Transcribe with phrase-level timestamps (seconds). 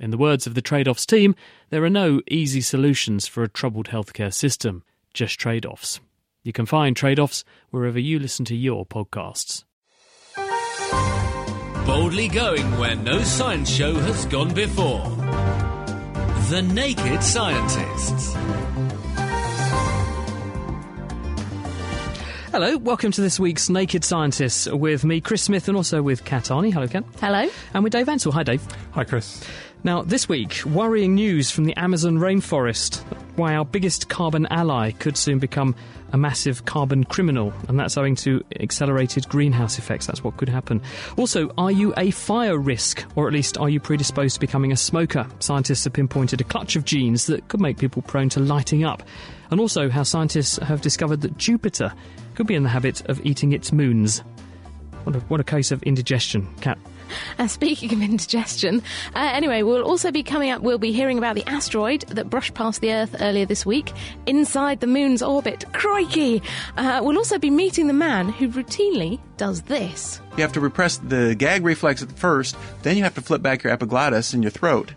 [0.00, 1.34] In the words of the trade offs team,
[1.70, 5.98] there are no easy solutions for a troubled healthcare system, just trade offs.
[6.44, 9.64] You can find trade offs wherever you listen to your podcasts.
[11.84, 15.02] Boldly going where no science show has gone before.
[16.48, 18.36] The Naked Scientists.
[22.52, 26.44] Hello, welcome to this week's Naked Scientists with me, Chris Smith, and also with Kat
[26.44, 26.72] Arney.
[26.72, 27.04] Hello, Kat.
[27.20, 27.48] Hello.
[27.74, 28.32] And with Dave Ansell.
[28.32, 28.66] Hi, Dave.
[28.92, 29.44] Hi, Chris.
[29.84, 33.00] Now, this week, worrying news from the Amazon rainforest.
[33.36, 35.76] Why our biggest carbon ally could soon become
[36.12, 40.06] a massive carbon criminal, and that's owing to accelerated greenhouse effects.
[40.06, 40.82] That's what could happen.
[41.16, 44.76] Also, are you a fire risk, or at least are you predisposed to becoming a
[44.76, 45.26] smoker?
[45.38, 49.04] Scientists have pinpointed a clutch of genes that could make people prone to lighting up.
[49.52, 51.92] And also, how scientists have discovered that Jupiter
[52.34, 54.24] could be in the habit of eating its moons.
[55.04, 56.78] What a, what a case of indigestion, Kat.
[57.38, 58.82] Uh, speaking of indigestion,
[59.14, 62.52] uh, anyway, we'll also be coming up, we'll be hearing about the asteroid that brushed
[62.54, 63.92] past the Earth earlier this week
[64.26, 65.64] inside the moon's orbit.
[65.72, 66.42] Crikey!
[66.76, 70.20] Uh, we'll also be meeting the man who routinely does this.
[70.36, 73.62] You have to repress the gag reflex at first, then you have to flip back
[73.62, 74.94] your epiglottis in your throat.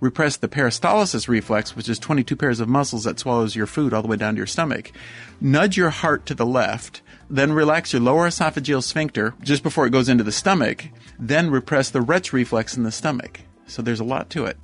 [0.00, 4.02] Repress the peristalsis reflex, which is 22 pairs of muscles that swallows your food all
[4.02, 4.92] the way down to your stomach.
[5.40, 9.90] Nudge your heart to the left then relax your lower esophageal sphincter just before it
[9.90, 10.86] goes into the stomach.
[11.18, 13.40] Then repress the retch reflex in the stomach.
[13.66, 14.56] So there's a lot to it.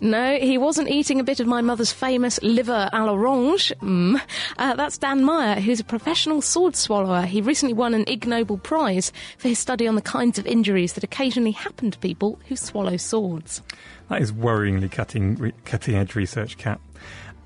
[0.00, 3.72] No, he wasn't eating a bit of my mother's famous liver à l'orange.
[3.80, 4.20] Mm.
[4.58, 7.22] Uh, that's Dan Meyer, who's a professional sword swallower.
[7.22, 10.92] He recently won an Ig Nobel Prize for his study on the kinds of injuries
[10.92, 13.62] that occasionally happen to people who swallow swords.
[14.08, 16.80] That is worryingly cutting, cutting edge research, Kat.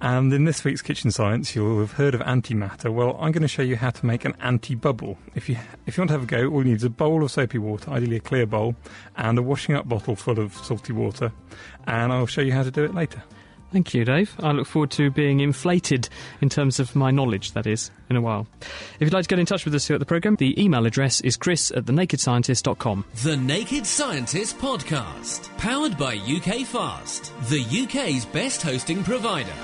[0.03, 2.91] And in this week's Kitchen Science, you'll have heard of antimatter.
[2.91, 5.19] Well, I'm going to show you how to make an anti-bubble.
[5.35, 7.23] If you if you want to have a go, all you need is a bowl
[7.23, 8.77] of soapy water, ideally a clear bowl,
[9.17, 11.33] and a washing up bottle full of salty water.
[11.87, 13.23] And I'll show you how to do it later.
[13.73, 14.35] Thank you, Dave.
[14.41, 16.09] I look forward to being inflated
[16.41, 18.49] in terms of my knowledge, that is, in a while.
[18.61, 20.87] If you'd like to get in touch with us here at the programme, the email
[20.87, 23.05] address is chris at thenakedscientist.com.
[23.23, 29.55] The Naked Scientist Podcast, powered by UK Fast, the UK's best hosting provider.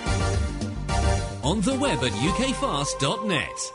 [1.42, 3.72] On the web at ukfast.net.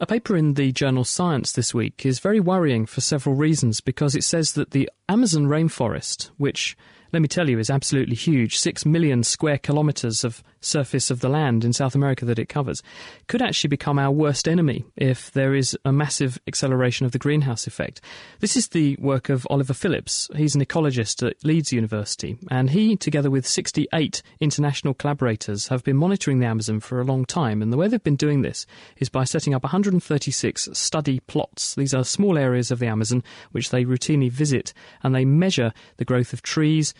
[0.00, 4.14] A paper in the journal Science this week is very worrying for several reasons because
[4.14, 6.76] it says that the Amazon rainforest, which
[7.12, 8.58] let me tell you, is absolutely huge.
[8.58, 12.82] Six million square kilometres of surface of the land in South America that it covers
[13.28, 17.66] could actually become our worst enemy if there is a massive acceleration of the greenhouse
[17.66, 18.00] effect.
[18.40, 20.28] This is the work of Oliver Phillips.
[20.34, 25.96] He's an ecologist at Leeds University, and he, together with 68 international collaborators, have been
[25.96, 27.62] monitoring the Amazon for a long time.
[27.62, 28.66] And the way they've been doing this
[28.98, 31.74] is by setting up 136 study plots.
[31.74, 36.04] These are small areas of the Amazon which they routinely visit, and they measure the
[36.04, 36.94] growth of trees,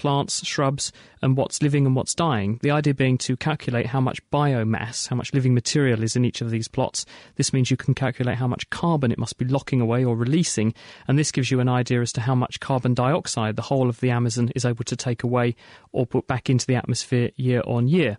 [0.00, 2.58] plants, shrubs, and what's living and what's dying.
[2.62, 6.40] The idea being to calculate how much biomass, how much living material is in each
[6.40, 7.04] of these plots.
[7.36, 10.72] This means you can calculate how much carbon it must be locking away or releasing,
[11.06, 14.00] and this gives you an idea as to how much carbon dioxide the whole of
[14.00, 15.54] the Amazon is able to take away
[15.92, 18.16] or put back into the atmosphere year on year.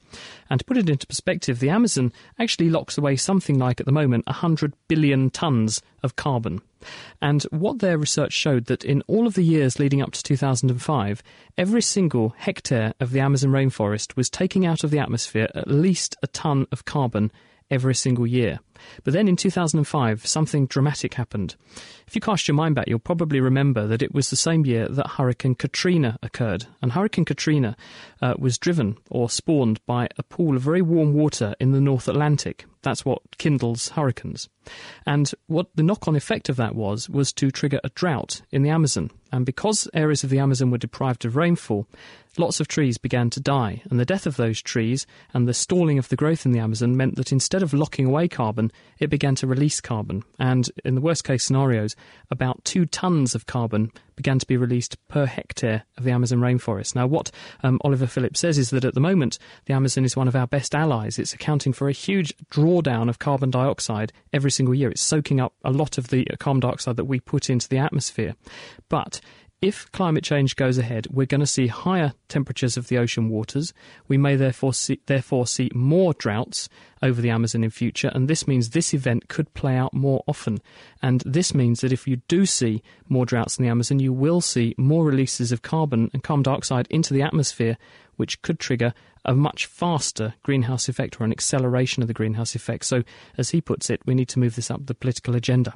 [0.52, 3.92] And to put it into perspective, the Amazon actually locks away something like at the
[3.92, 6.62] moment 100 billion tonnes of carbon.
[7.22, 11.24] And what their research showed that in all of the years leading up to 2005,
[11.58, 16.16] every single hectare of the Amazon rainforest was taking out of the atmosphere at least
[16.24, 17.32] a ton of carbon
[17.72, 18.60] every single year.
[19.04, 21.56] But then in 2005, something dramatic happened.
[22.08, 24.88] If you cast your mind back, you'll probably remember that it was the same year
[24.88, 26.66] that Hurricane Katrina occurred.
[26.82, 27.76] And Hurricane Katrina
[28.22, 32.08] uh, was driven or spawned by a pool of very warm water in the North
[32.08, 32.66] Atlantic.
[32.82, 34.50] That's what kindles hurricanes.
[35.06, 38.64] And what the knock on effect of that was, was to trigger a drought in
[38.64, 39.12] the Amazon.
[39.32, 41.88] And because areas of the Amazon were deprived of rainfall,
[42.38, 43.82] lots of trees began to die.
[43.90, 46.98] And the death of those trees and the stalling of the growth in the Amazon
[46.98, 50.24] meant that instead of locking away carbon, it began to release carbon.
[50.40, 51.96] And in the worst case scenarios,
[52.30, 53.92] about two tons of carbon
[54.22, 56.94] began to be released per hectare of the Amazon rainforest.
[56.94, 57.32] Now, what
[57.64, 60.46] um, Oliver Phillips says is that at the moment, the Amazon is one of our
[60.46, 61.18] best allies.
[61.18, 64.92] It's accounting for a huge drawdown of carbon dioxide every single year.
[64.92, 68.36] It's soaking up a lot of the carbon dioxide that we put into the atmosphere.
[68.90, 69.22] But
[69.62, 73.74] if climate change goes ahead, we're going to see higher temperatures of the ocean waters.
[74.08, 76.68] We may therefore see, therefore see more droughts
[77.04, 80.62] over the Amazon in future, and this means this event could play out more often.
[81.04, 84.42] And this means that if you do see more droughts in the Amazon, you will
[84.42, 87.78] see more releases of carbon and carbon dioxide into the atmosphere,
[88.16, 92.86] which could trigger a much faster greenhouse effect or an acceleration of the greenhouse effect.
[92.86, 93.04] So,
[93.38, 95.76] as he puts it, we need to move this up the political agenda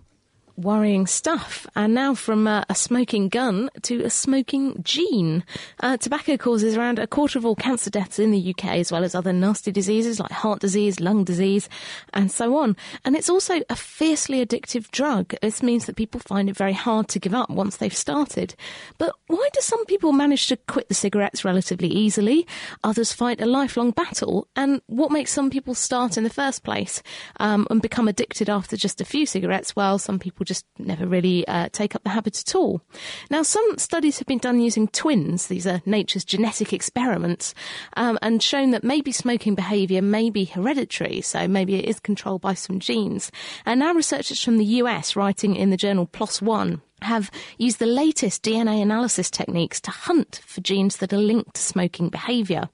[0.58, 1.68] worrying stuff.
[1.76, 5.44] And now from uh, a smoking gun to a smoking gene.
[5.80, 9.04] Uh, tobacco causes around a quarter of all cancer deaths in the UK, as well
[9.04, 11.70] as other nasty diseases like heart disease, lung disease,
[12.14, 12.76] and so on.
[13.04, 15.36] And it's also a fiercely addictive drug.
[15.42, 18.56] This means that people find it very hard to give up once they've started.
[18.98, 22.48] But why do some people manage to quit the cigarettes relatively easily?
[22.84, 24.48] Others fight a lifelong battle.
[24.56, 27.02] And what makes some people start in the first place
[27.40, 29.76] um, and become addicted after just a few cigarettes?
[29.76, 32.82] Well, some people people just never really uh, take up the habit at all.
[33.30, 35.48] Now, some studies have been done using twins.
[35.48, 37.54] These are nature's genetic experiments,
[37.98, 42.42] um, and shown that maybe smoking behaviour may be hereditary, so maybe it is controlled
[42.42, 43.32] by some genes.
[43.66, 47.86] And now researchers from the US writing in the journal PLOS One have used the
[47.86, 52.70] latest DNA analysis techniques to hunt for genes that are linked to smoking behaviour.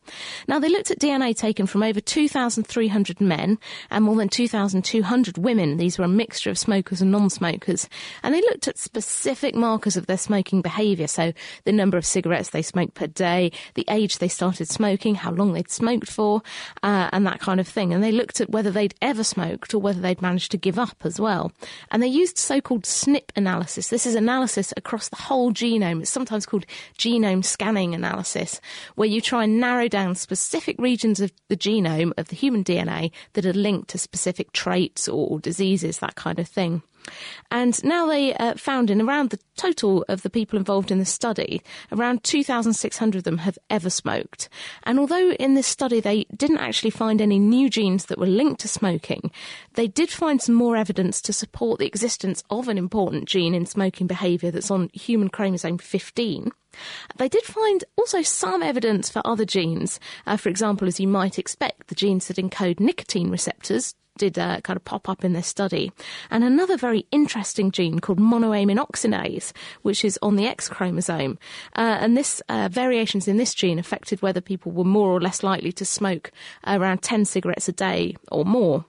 [0.47, 3.57] Now, they looked at DNA taken from over 2,300 men
[3.89, 5.77] and more than 2,200 women.
[5.77, 7.87] These were a mixture of smokers and non smokers.
[8.23, 11.07] And they looked at specific markers of their smoking behaviour.
[11.07, 11.33] So,
[11.65, 15.53] the number of cigarettes they smoked per day, the age they started smoking, how long
[15.53, 16.41] they'd smoked for,
[16.83, 17.93] uh, and that kind of thing.
[17.93, 20.97] And they looked at whether they'd ever smoked or whether they'd managed to give up
[21.03, 21.51] as well.
[21.91, 23.89] And they used so called SNP analysis.
[23.89, 26.01] This is analysis across the whole genome.
[26.01, 26.65] It's sometimes called
[26.97, 28.61] genome scanning analysis,
[28.95, 33.11] where you try and narrow down specific regions of the genome of the human DNA
[33.33, 36.83] that are linked to specific traits or diseases, that kind of thing.
[37.49, 41.05] And now they uh, found in around the total of the people involved in the
[41.05, 41.61] study,
[41.91, 44.49] around 2,600 of them have ever smoked.
[44.83, 48.61] And although in this study they didn't actually find any new genes that were linked
[48.61, 49.31] to smoking,
[49.73, 53.65] they did find some more evidence to support the existence of an important gene in
[53.65, 56.51] smoking behaviour that's on human chromosome 15.
[57.17, 59.99] They did find also some evidence for other genes.
[60.25, 64.61] Uh, for example, as you might expect, the genes that encode nicotine receptors did uh,
[64.61, 65.91] kind of pop up in this study.
[66.29, 71.39] And another very interesting gene called monoamine oxidase, which is on the X chromosome.
[71.75, 75.43] Uh, and this uh, variations in this gene affected whether people were more or less
[75.43, 76.31] likely to smoke
[76.65, 78.85] around 10 cigarettes a day or more.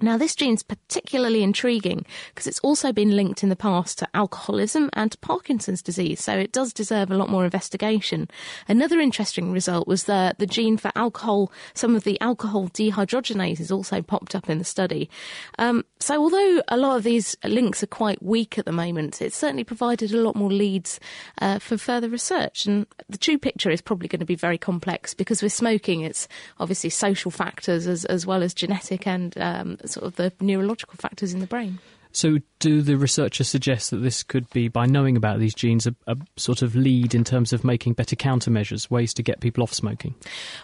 [0.00, 4.90] Now, this gene's particularly intriguing because it's also been linked in the past to alcoholism
[4.92, 8.28] and Parkinson's disease, so it does deserve a lot more investigation.
[8.68, 14.02] Another interesting result was that the gene for alcohol, some of the alcohol dehydrogenases also
[14.02, 15.10] popped up in the study.
[15.58, 19.32] Um, so, although a lot of these links are quite weak at the moment, it
[19.32, 21.00] certainly provided a lot more leads
[21.40, 22.66] uh, for further research.
[22.66, 26.28] And the true picture is probably going to be very complex because with smoking, it's
[26.60, 31.32] obviously social factors as, as well as genetic and um, sort of the neurological factors
[31.32, 31.78] in the brain.
[32.12, 35.94] So, do the researchers suggest that this could be, by knowing about these genes, a,
[36.06, 39.74] a, sort of lead in terms of making better countermeasures, ways to get people off
[39.74, 40.14] smoking?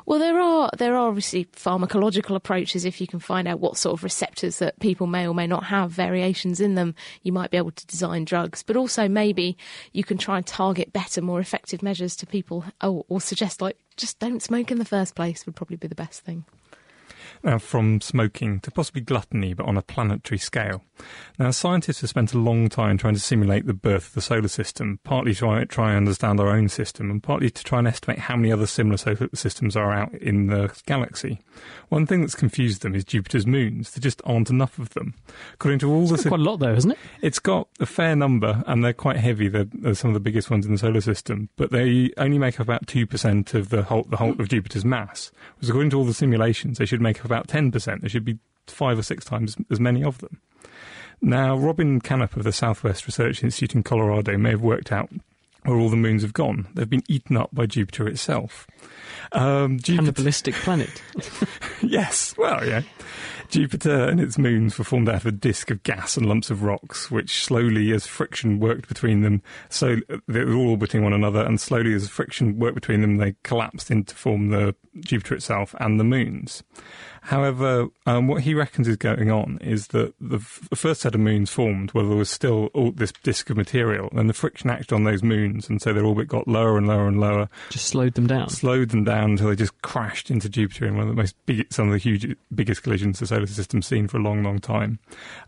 [0.07, 2.85] Well, there are there are obviously pharmacological approaches.
[2.85, 5.65] If you can find out what sort of receptors that people may or may not
[5.65, 8.63] have variations in them, you might be able to design drugs.
[8.63, 9.57] But also, maybe
[9.93, 13.77] you can try and target better, more effective measures to people, or, or suggest like
[13.97, 16.45] just don't smoke in the first place would probably be the best thing.
[17.45, 20.83] Now, from smoking to possibly gluttony, but on a planetary scale.
[21.39, 24.49] Now, scientists have spent a long time trying to simulate the birth of the solar
[24.49, 28.19] system, partly to try, and understand our own system, and partly to try and estimate
[28.19, 31.39] how many other similar solar systems are out in the galaxy.
[31.91, 33.91] One thing that's confused them is Jupiter's moons.
[33.91, 35.13] There just aren't enough of them.
[35.53, 36.99] According to all the quite a lot, though, isn't it?
[37.21, 39.49] It's got a fair number, and they're quite heavy.
[39.49, 42.55] They're, they're some of the biggest ones in the solar system, but they only make
[42.55, 45.31] up about two percent of the whole the whole of Jupiter's mass.
[45.57, 48.01] Because according to all the simulations, they should make up about 10%.
[48.01, 50.41] There should be five or six times as many of them.
[51.21, 55.11] Now, Robin Canup of the Southwest Research Institute in Colorado may have worked out
[55.65, 56.67] where all the moons have gone.
[56.75, 58.67] They've been eaten up by Jupiter itself.
[59.33, 60.03] Um, Jupiter...
[60.13, 61.03] Cannibalistic planet.
[61.83, 62.83] yes, well, yeah.
[63.49, 66.63] Jupiter and its moons were formed out of a disk of gas and lumps of
[66.63, 69.97] rocks, which slowly, as friction worked between them, so
[70.29, 73.91] they were all orbiting one another, and slowly, as friction worked between them, they collapsed
[73.91, 76.63] into form the Jupiter itself and the moons.
[77.29, 81.15] However, um, what he reckons is going on is that the, f- the first set
[81.15, 84.69] of moons formed where there was still all this disk of material, and the friction
[84.69, 87.87] acted on those moons, and so their orbit got lower and lower and lower, Just
[87.87, 88.51] slowed them down.
[88.51, 91.73] slowed them down until they just crashed into Jupiter in one of the most big,
[91.73, 94.99] some of the huge, biggest collisions the solar system's seen for a long, long time.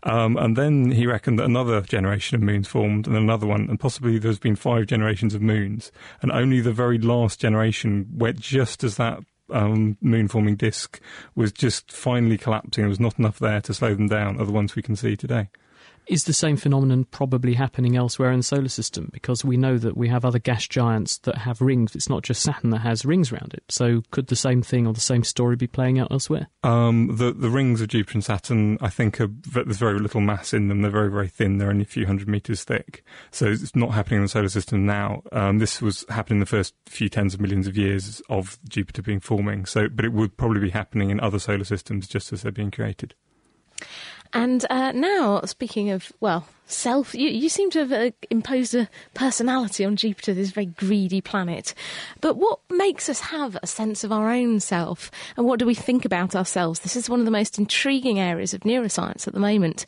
[0.01, 3.79] Um, and then he reckoned that another generation of moons formed, and another one, and
[3.79, 5.91] possibly there's been five generations of moons,
[6.23, 9.19] and only the very last generation went just as that.
[9.49, 10.99] Um, moon forming disk
[11.35, 12.83] was just finally collapsing.
[12.83, 15.15] There was not enough there to slow them down, are the ones we can see
[15.15, 15.49] today.
[16.07, 19.09] Is the same phenomenon probably happening elsewhere in the solar system?
[19.11, 21.95] Because we know that we have other gas giants that have rings.
[21.95, 23.63] It's not just Saturn that has rings around it.
[23.67, 26.47] So could the same thing or the same story be playing out elsewhere?
[26.63, 30.53] Um, the the rings of Jupiter and Saturn, I think, are, there's very little mass
[30.53, 30.81] in them.
[30.81, 31.57] They're very very thin.
[31.57, 33.03] They're only a few hundred meters thick.
[33.31, 35.23] So it's not happening in the solar system now.
[35.33, 39.01] Um, this was happening in the first few tens of millions of years of Jupiter
[39.01, 39.65] being forming.
[39.65, 42.71] So, but it would probably be happening in other solar systems just as they're being
[42.71, 43.13] created.
[44.37, 48.89] And uh, now, speaking of, well, self, you, you seem to have uh, imposed a
[49.13, 51.73] personality on Jupiter, this very greedy planet.
[52.21, 55.09] But what makes us have a sense of our own self?
[55.37, 56.81] And what do we think about ourselves?
[56.81, 59.85] This is one of the most intriguing areas of neuroscience at the moment.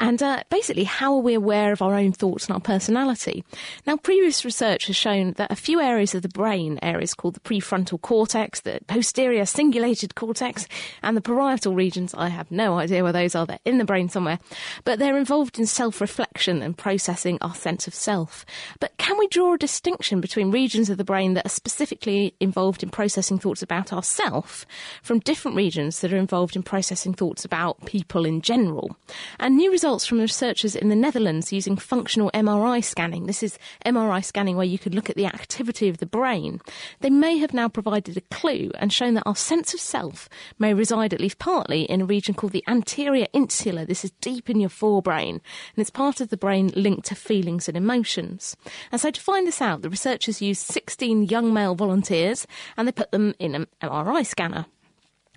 [0.00, 3.44] And uh, basically, how are we aware of our own thoughts and our personality?
[3.86, 7.40] Now, previous research has shown that a few areas of the brain, areas called the
[7.40, 10.66] prefrontal cortex, the posterior cingulated cortex,
[11.02, 14.08] and the parietal regions, I have no idea where those are, they're in the brain
[14.08, 14.38] somewhere,
[14.84, 16.21] but they're involved in self reflection
[16.62, 18.44] and processing our sense of self.
[18.80, 22.82] But can we draw a distinction between regions of the brain that are specifically involved
[22.82, 24.66] in processing thoughts about ourself
[25.02, 28.96] from different regions that are involved in processing thoughts about people in general?
[29.38, 34.24] And new results from researchers in the Netherlands using functional MRI scanning, this is MRI
[34.24, 36.60] scanning where you could look at the activity of the brain,
[37.00, 40.74] they may have now provided a clue and shown that our sense of self may
[40.74, 43.86] reside at least partly in a region called the anterior insula.
[43.86, 45.40] This is deep in your forebrain, and
[45.76, 48.56] it's part of the brain linked to feelings and emotions.
[48.90, 52.92] And so to find this out, the researchers used 16 young male volunteers and they
[52.92, 54.66] put them in an MRI scanner.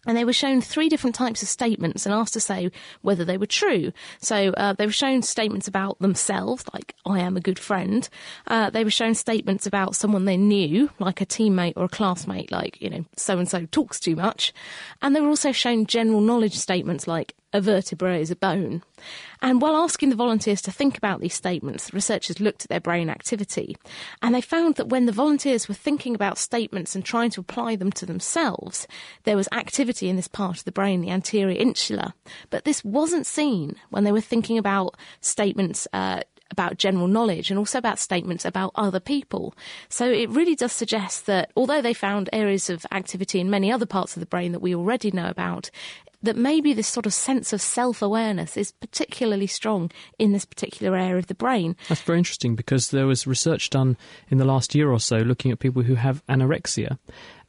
[0.05, 3.38] And they were shown three different types of statements and asked to say whether they
[3.38, 3.91] were true.
[4.22, 8.08] So uh, they were shown statements about themselves, like "I am a good friend."
[8.48, 12.51] Uh, they were shown statements about someone they knew, like a teammate or a classmate,
[12.51, 14.53] like you know, so and so talks too much.
[15.01, 18.84] And they were also shown general knowledge statements like a vertebra is a bone.
[19.42, 22.80] And while asking the volunteers to think about these statements, the researchers looked at their
[22.80, 23.78] brain activity.
[24.22, 27.75] And they found that when the volunteers were thinking about statements and trying to apply
[27.75, 28.88] them to themselves,
[29.24, 32.14] there was activity in this part of the brain, the anterior insula.
[32.50, 35.88] But this wasn't seen when they were thinking about statements.
[35.94, 36.22] Uh,
[36.52, 39.54] about general knowledge and also about statements about other people.
[39.90, 43.86] So it really does suggest that although they found areas of activity in many other
[43.86, 45.70] parts of the brain that we already know about,
[46.25, 50.98] that maybe this sort of sense of self awareness is particularly strong in this particular
[50.98, 51.75] area of the brain.
[51.89, 53.98] That's very interesting because there was research done
[54.29, 56.98] in the last year or so looking at people who have anorexia.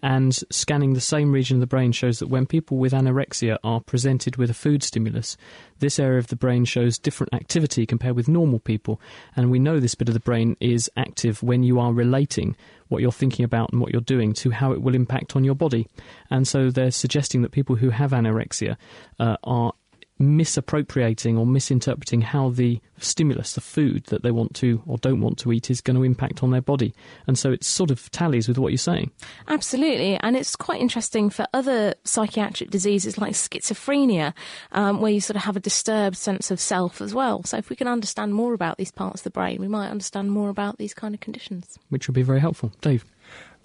[0.03, 3.81] And scanning the same region of the brain shows that when people with anorexia are
[3.81, 5.37] presented with a food stimulus,
[5.79, 9.00] this area of the brain shows different activity compared with normal people.
[9.35, 12.57] And we know this bit of the brain is active when you are relating
[12.88, 15.55] what you're thinking about and what you're doing to how it will impact on your
[15.55, 15.88] body.
[16.31, 18.76] And so they're suggesting that people who have anorexia
[19.19, 19.73] uh, are
[20.19, 25.39] misappropriating or misinterpreting how the stimulus, the food that they want to or don't want
[25.39, 26.95] to eat, is going to impact on their body.
[27.27, 29.11] And so it sort of tallies with what you're saying.
[29.49, 30.17] Absolutely.
[30.17, 34.33] And it's quite interesting for other psychiatric diseases like schizophrenia,
[34.73, 37.45] um, where you sort of have a disturbed sense of self as well.
[37.45, 40.31] So if we can understand more about these parts of the brain, we might understand
[40.31, 41.79] more about these kind of conditions.
[41.91, 42.73] Which would be very helpful.
[42.81, 43.05] Dave.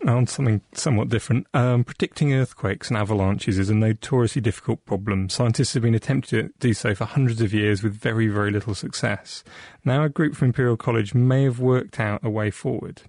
[0.08, 5.30] On something somewhat different, um, predicting earthquakes and avalanches is a notoriously difficult problem.
[5.30, 8.74] Scientists have been attempting to do so for hundreds of years with very, very little
[8.74, 9.44] success.
[9.86, 13.04] Now, a group from Imperial College may have worked out a way forward.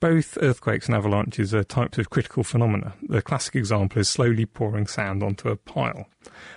[0.00, 2.94] Both earthquakes and avalanches are types of critical phenomena.
[3.02, 6.06] The classic example is slowly pouring sand onto a pile.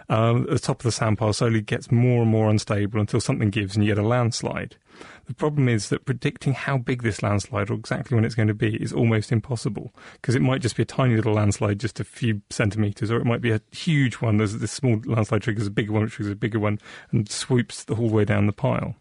[0.08, 3.50] Um, the top of the sand pile slowly gets more and more unstable until something
[3.50, 4.78] gives and you get a landslide.
[5.26, 8.54] The problem is that predicting how big this landslide or exactly when it's going to
[8.54, 12.04] be is almost impossible because it might just be a tiny little landslide, just a
[12.04, 14.38] few centimetres, or it might be a huge one.
[14.38, 16.80] There's this small landslide triggers a bigger one, which triggers a bigger one,
[17.12, 18.96] and swoops the whole way down the pile.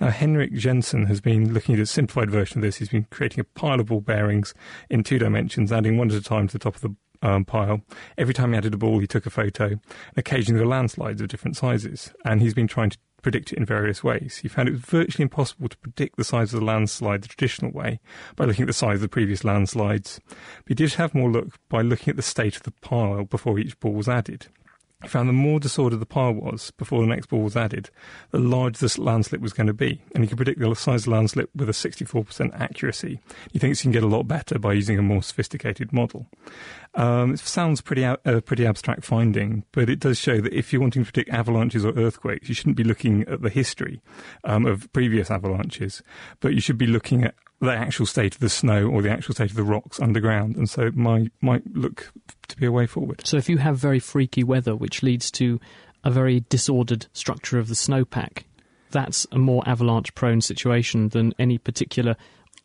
[0.00, 2.76] Now, Henrik Jensen has been looking at a simplified version of this.
[2.76, 4.54] He's been creating a pile of ball bearings
[4.88, 7.80] in two dimensions, adding one at a time to the top of the um, pile.
[8.18, 9.80] Every time he added a ball, he took a photo.
[10.16, 13.64] Occasionally, there were landslides of different sizes, and he's been trying to predict it in
[13.64, 14.38] various ways.
[14.42, 17.72] He found it was virtually impossible to predict the size of the landslide the traditional
[17.72, 17.98] way
[18.36, 20.20] by looking at the size of the previous landslides.
[20.28, 23.58] But he did have more luck by looking at the state of the pile before
[23.58, 24.46] each ball was added.
[25.08, 27.90] Found the more disordered the pile was before the next ball was added,
[28.30, 30.00] the larger the landslip was going to be.
[30.14, 33.20] And he could predict the size of the landslip with a 64% accuracy.
[33.52, 36.26] He thinks he can get a lot better by using a more sophisticated model.
[36.94, 40.72] Um, it sounds pretty a uh, pretty abstract finding, but it does show that if
[40.72, 44.00] you're wanting to predict avalanches or earthquakes, you shouldn't be looking at the history
[44.44, 46.02] um, of previous avalanches,
[46.40, 47.34] but you should be looking at
[47.64, 50.68] the actual state of the snow or the actual state of the rocks underground, and
[50.68, 52.12] so it might might look
[52.48, 53.22] to be a way forward.
[53.26, 55.60] So if you have very freaky weather, which leads to
[56.04, 58.44] a very disordered structure of the snowpack,
[58.90, 62.16] that's a more avalanche-prone situation than any particular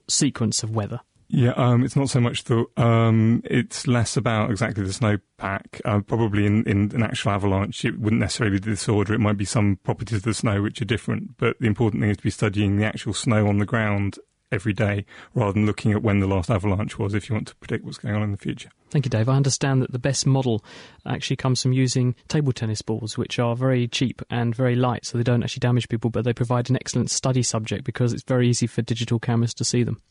[0.07, 0.99] sequence of weather.
[1.31, 2.65] Yeah, um, it's not so much the.
[2.75, 5.79] Um, it's less about exactly the snowpack.
[5.85, 9.13] Uh, probably in, in an actual avalanche, it wouldn't necessarily be the disorder.
[9.13, 11.37] It might be some properties of the snow which are different.
[11.37, 14.17] But the important thing is to be studying the actual snow on the ground
[14.51, 17.55] every day rather than looking at when the last avalanche was if you want to
[17.57, 18.69] predict what's going on in the future.
[18.89, 19.29] Thank you, Dave.
[19.29, 20.63] I understand that the best model
[21.05, 25.17] actually comes from using table tennis balls, which are very cheap and very light, so
[25.17, 28.49] they don't actually damage people, but they provide an excellent study subject because it's very
[28.49, 30.01] easy for digital cameras to see them.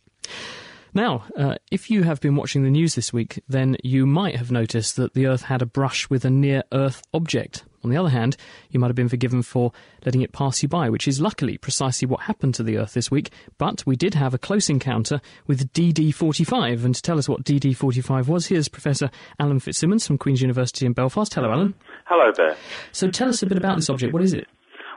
[0.94, 4.50] Now, uh, if you have been watching the news this week, then you might have
[4.50, 7.64] noticed that the Earth had a brush with a near Earth object.
[7.84, 8.36] On the other hand,
[8.70, 9.72] you might have been forgiven for
[10.04, 13.10] letting it pass you by, which is luckily precisely what happened to the Earth this
[13.10, 13.30] week.
[13.56, 16.84] But we did have a close encounter with DD 45.
[16.84, 20.86] And to tell us what DD 45 was, here's Professor Alan Fitzsimmons from Queen's University
[20.86, 21.32] in Belfast.
[21.32, 21.74] Hello, Alan.
[22.06, 22.56] Hello there.
[22.92, 24.12] So tell us a bit about this object.
[24.12, 24.48] What is it?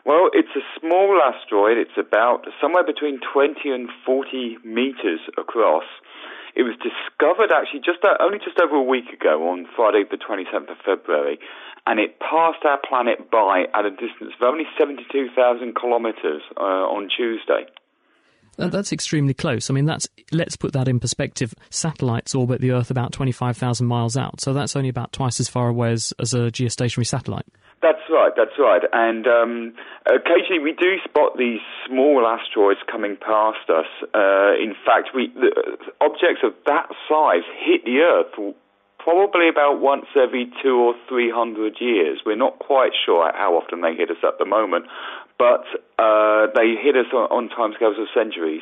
[0.05, 1.77] Well, it's a small asteroid.
[1.77, 5.85] It's about somewhere between 20 and 40 meters across.
[6.55, 10.17] It was discovered actually just uh, only just over a week ago on Friday, the
[10.17, 11.39] 27th of February,
[11.87, 17.07] and it passed our planet by at a distance of only 72,000 kilometers uh, on
[17.15, 17.65] Tuesday.
[18.57, 19.69] That's extremely close.
[19.69, 21.53] I mean, that's let's put that in perspective.
[21.69, 25.69] Satellites orbit the Earth about 25,000 miles out, so that's only about twice as far
[25.69, 27.45] away as, as a geostationary satellite.
[27.81, 28.83] That's right, that's right.
[28.93, 29.73] And um,
[30.05, 33.89] occasionally we do spot these small asteroids coming past us.
[34.13, 35.51] Uh, in fact, we the,
[35.99, 38.55] objects of that size hit the Earth
[38.99, 42.21] probably about once every two or three hundred years.
[42.23, 44.85] We're not quite sure how often they hit us at the moment,
[45.39, 45.65] but
[45.97, 48.61] uh, they hit us on, on timescales of centuries.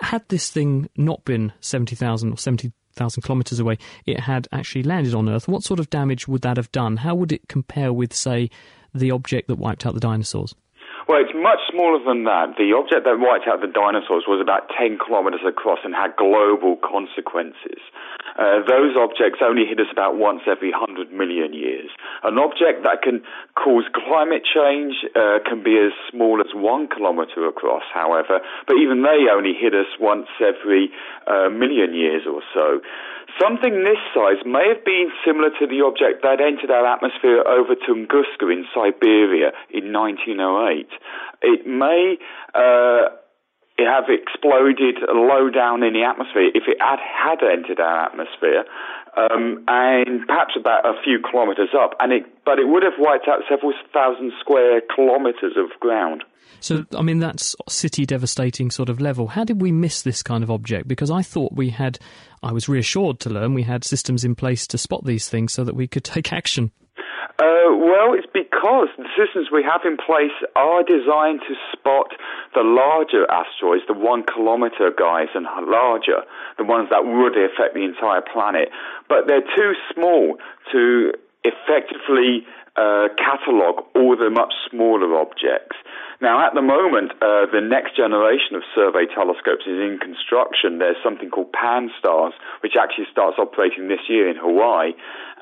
[0.00, 5.14] Had this thing not been 70,000 or 70 thousand kilometres away, it had actually landed
[5.14, 6.98] on Earth, what sort of damage would that have done?
[6.98, 8.50] How would it compare with, say,
[8.94, 10.54] the object that wiped out the dinosaurs?
[11.10, 12.54] Well, it's much smaller than that.
[12.54, 16.78] The object that wiped out the dinosaurs was about 10 kilometers across and had global
[16.78, 17.82] consequences.
[18.38, 21.90] Uh, those objects only hit us about once every 100 million years.
[22.22, 23.26] An object that can
[23.58, 28.38] cause climate change uh, can be as small as one kilometer across, however,
[28.70, 30.94] but even they only hit us once every
[31.26, 32.78] uh, million years or so.
[33.38, 37.76] Something this size may have been similar to the object that entered our atmosphere over
[37.76, 40.88] Tunguska in Siberia in 1908.
[41.42, 42.16] It may
[42.54, 43.12] uh,
[43.78, 48.64] have exploded low down in the atmosphere if it had, had entered our atmosphere,
[49.16, 53.28] um, and perhaps about a few kilometres up, and it, but it would have wiped
[53.28, 56.24] out several thousand square kilometres of ground.
[56.60, 59.28] So, I mean, that's city devastating sort of level.
[59.28, 60.86] How did we miss this kind of object?
[60.86, 61.98] Because I thought we had,
[62.42, 65.64] I was reassured to learn we had systems in place to spot these things so
[65.64, 66.72] that we could take action.
[67.38, 72.12] Uh, well, it's because the systems we have in place are designed to spot
[72.54, 76.20] the larger asteroids, the one kilometer guys and larger,
[76.58, 78.68] the ones that would affect the entire planet.
[79.08, 80.36] But they're too small
[80.72, 81.12] to
[81.44, 85.76] effectively uh, catalogue all the much smaller objects.
[86.20, 90.76] Now, at the moment, uh, the next generation of survey telescopes is in construction.
[90.76, 94.92] There's something called Pan-STARRS, which actually starts operating this year in Hawaii.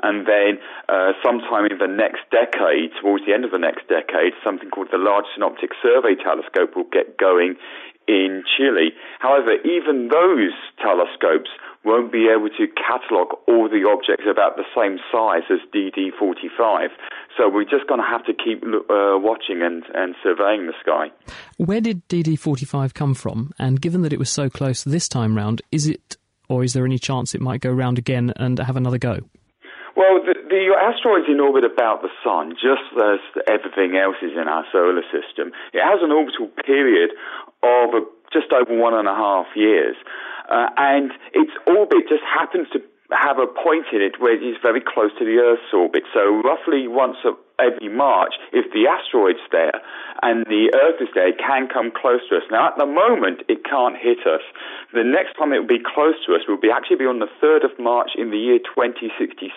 [0.02, 4.38] And then, uh, sometime in the next decade, towards the end of the next decade,
[4.42, 7.58] something called the Large Synoptic Survey Telescope will get going
[8.06, 8.94] in Chile.
[9.18, 11.50] However, even those telescopes
[11.84, 16.88] won't be able to catalogue all the objects about the same size as DD45.
[17.36, 21.10] So we're just going to have to keep uh, watching and, and surveying the sky.
[21.56, 23.52] Where did DD45 come from?
[23.58, 26.16] And given that it was so close this time round, is it,
[26.48, 29.20] or is there any chance it might go round again and have another go?
[29.98, 33.18] Well, the, the asteroid's in orbit about the Sun, just as
[33.50, 35.50] everything else is in our solar system.
[35.74, 37.10] It has an orbital period
[37.66, 39.96] of a, just over one and a half years.
[40.48, 44.56] Uh, and its orbit just happens to have a point in it where it is
[44.60, 46.04] very close to the Earth's orbit.
[46.12, 47.16] So roughly once
[47.58, 49.80] every March, if the asteroid's there
[50.20, 52.44] and the Earth is there, it can come close to us.
[52.50, 54.44] Now, at the moment, it can't hit us.
[54.92, 57.32] The next time it will be close to us will be actually be on the
[57.40, 59.56] 3rd of March in the year 2067,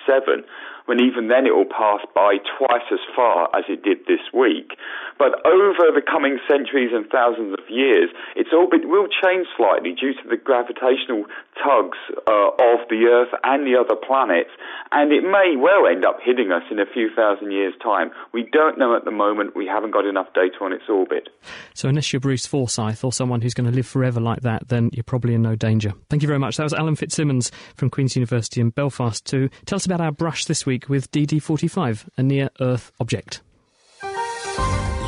[0.91, 4.75] when even then it will pass by twice as far as it did this week.
[5.17, 10.11] But over the coming centuries and thousands of years, its orbit will change slightly due
[10.19, 11.23] to the gravitational
[11.63, 11.95] tugs
[12.27, 14.49] uh, of the Earth and the other planets,
[14.91, 18.11] and it may well end up hitting us in a few thousand years' time.
[18.33, 19.55] We don't know at the moment.
[19.55, 21.29] We haven't got enough data on its orbit.
[21.73, 24.89] So, unless you're Bruce Forsyth or someone who's going to live forever like that, then
[24.91, 25.93] you're probably in no danger.
[26.09, 26.57] Thank you very much.
[26.57, 30.45] That was Alan Fitzsimmons from Queen's University in Belfast to tell us about our brush
[30.45, 33.41] this week with DD45, a near Earth object.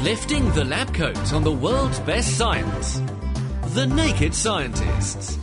[0.03, 3.01] Lifting the lab coat on the world's best science.
[3.73, 5.37] The Naked Scientists.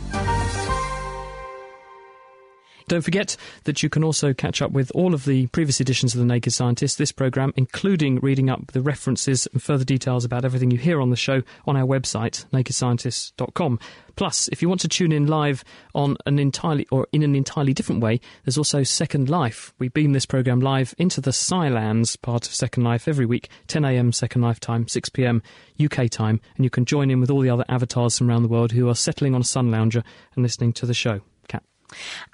[2.91, 6.19] Don't forget that you can also catch up with all of the previous editions of
[6.19, 10.71] The Naked Scientist, this programme, including reading up the references and further details about everything
[10.71, 13.79] you hear on the show on our website, nakedscientists.com.
[14.17, 15.63] Plus, if you want to tune in live
[15.95, 19.73] on an entirely or in an entirely different way, there's also Second Life.
[19.79, 24.13] We beam this programme live into the Scilands part of Second Life every week, 10am
[24.13, 25.41] Second Life time, 6pm
[25.81, 28.49] UK time, and you can join in with all the other avatars from around the
[28.49, 30.03] world who are settling on a sun lounger
[30.35, 31.21] and listening to the show.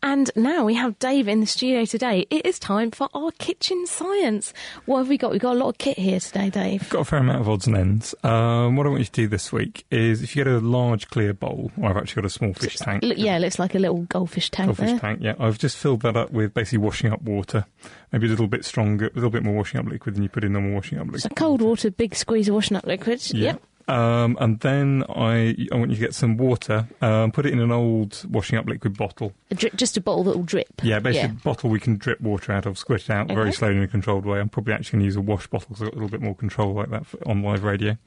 [0.03, 2.25] And now we have Dave in the studio today.
[2.29, 4.53] It is time for our kitchen science.
[4.85, 5.31] What have we got?
[5.31, 6.89] We've got a lot of kit here today, Dave.
[6.89, 8.15] Got a fair amount of odds and ends.
[8.23, 11.09] Um, what I want you to do this week is if you get a large
[11.09, 13.03] clear bowl, or I've actually got a small fish tank.
[13.03, 14.99] Look, yeah, it looks like a little goldfish tank Goldfish there.
[14.99, 15.33] tank, yeah.
[15.39, 17.65] I've just filled that up with basically washing up water.
[18.11, 20.43] Maybe a little bit stronger, a little bit more washing up liquid than you put
[20.43, 21.21] in normal washing up liquid.
[21.23, 23.21] So cold water, big squeeze of washing up liquid.
[23.33, 23.43] Yeah.
[23.53, 23.61] Yep.
[23.87, 27.59] Um, and then I, I want you to get some water, um, put it in
[27.59, 29.31] an old washing up liquid bottle.
[29.49, 30.81] A dri- just a bottle that will drip.
[30.83, 33.51] Yeah, basically a bottle we can drip water out of, squirt it out very Okay.
[33.51, 34.39] slowly in a controlled way.
[34.39, 36.21] I'm probably actually going to use a wash bottle because I've got a little bit
[36.21, 37.97] more control like that for, on live radio.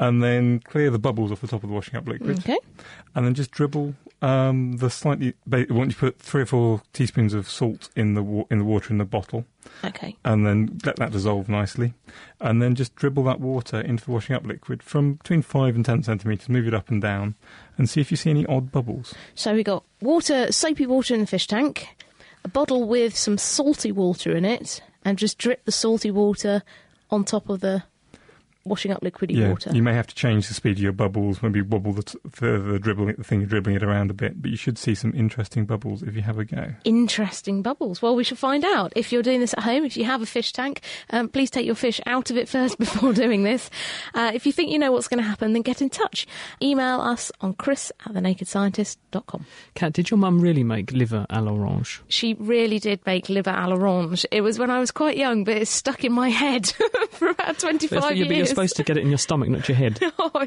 [0.00, 2.38] And then clear the bubbles off the top of the washing up liquid.
[2.38, 2.56] Okay.
[3.14, 5.34] And then just dribble um, the slightly.
[5.46, 8.64] ba- Once you put three or four teaspoons of salt in the wa- in the
[8.64, 9.44] water in the bottle,
[9.84, 10.16] Okay.
[10.24, 11.92] and then let that dissolve nicely,
[12.40, 15.84] and then just dribble that water into the washing up liquid from between five and
[15.84, 16.48] ten centimeters.
[16.48, 17.34] Move it up and down,
[17.76, 19.14] and see if you see any odd bubbles.
[19.34, 21.88] So we got water, soapy water in the fish tank,
[22.42, 26.62] a bottle with some salty water in it, and just drip the salty water
[27.10, 27.82] on top of the
[28.64, 29.70] washing up liquidy yeah, water.
[29.72, 31.42] you may have to change the speed of your bubbles.
[31.42, 34.40] Maybe wobble the, t- the, the dribbling the thing you're dribbling it around a bit,
[34.40, 36.74] but you should see some interesting bubbles if you have a go.
[36.84, 38.02] Interesting bubbles.
[38.02, 38.92] Well, we shall find out.
[38.96, 41.66] If you're doing this at home, if you have a fish tank, um, please take
[41.66, 43.70] your fish out of it first before doing this.
[44.14, 46.26] Uh, if you think you know what's going to happen, then get in touch.
[46.62, 49.46] Email us on chris at thenakedscientist.com.
[49.74, 52.02] Kat, did your mum really make liver à l'orange?
[52.08, 54.26] She really did make liver à l'orange.
[54.30, 56.66] It was when I was quite young, but it's stuck in my head
[57.12, 58.49] for about 25 years.
[58.50, 60.00] You're supposed to get it in your stomach, not your head.
[60.18, 60.46] oh,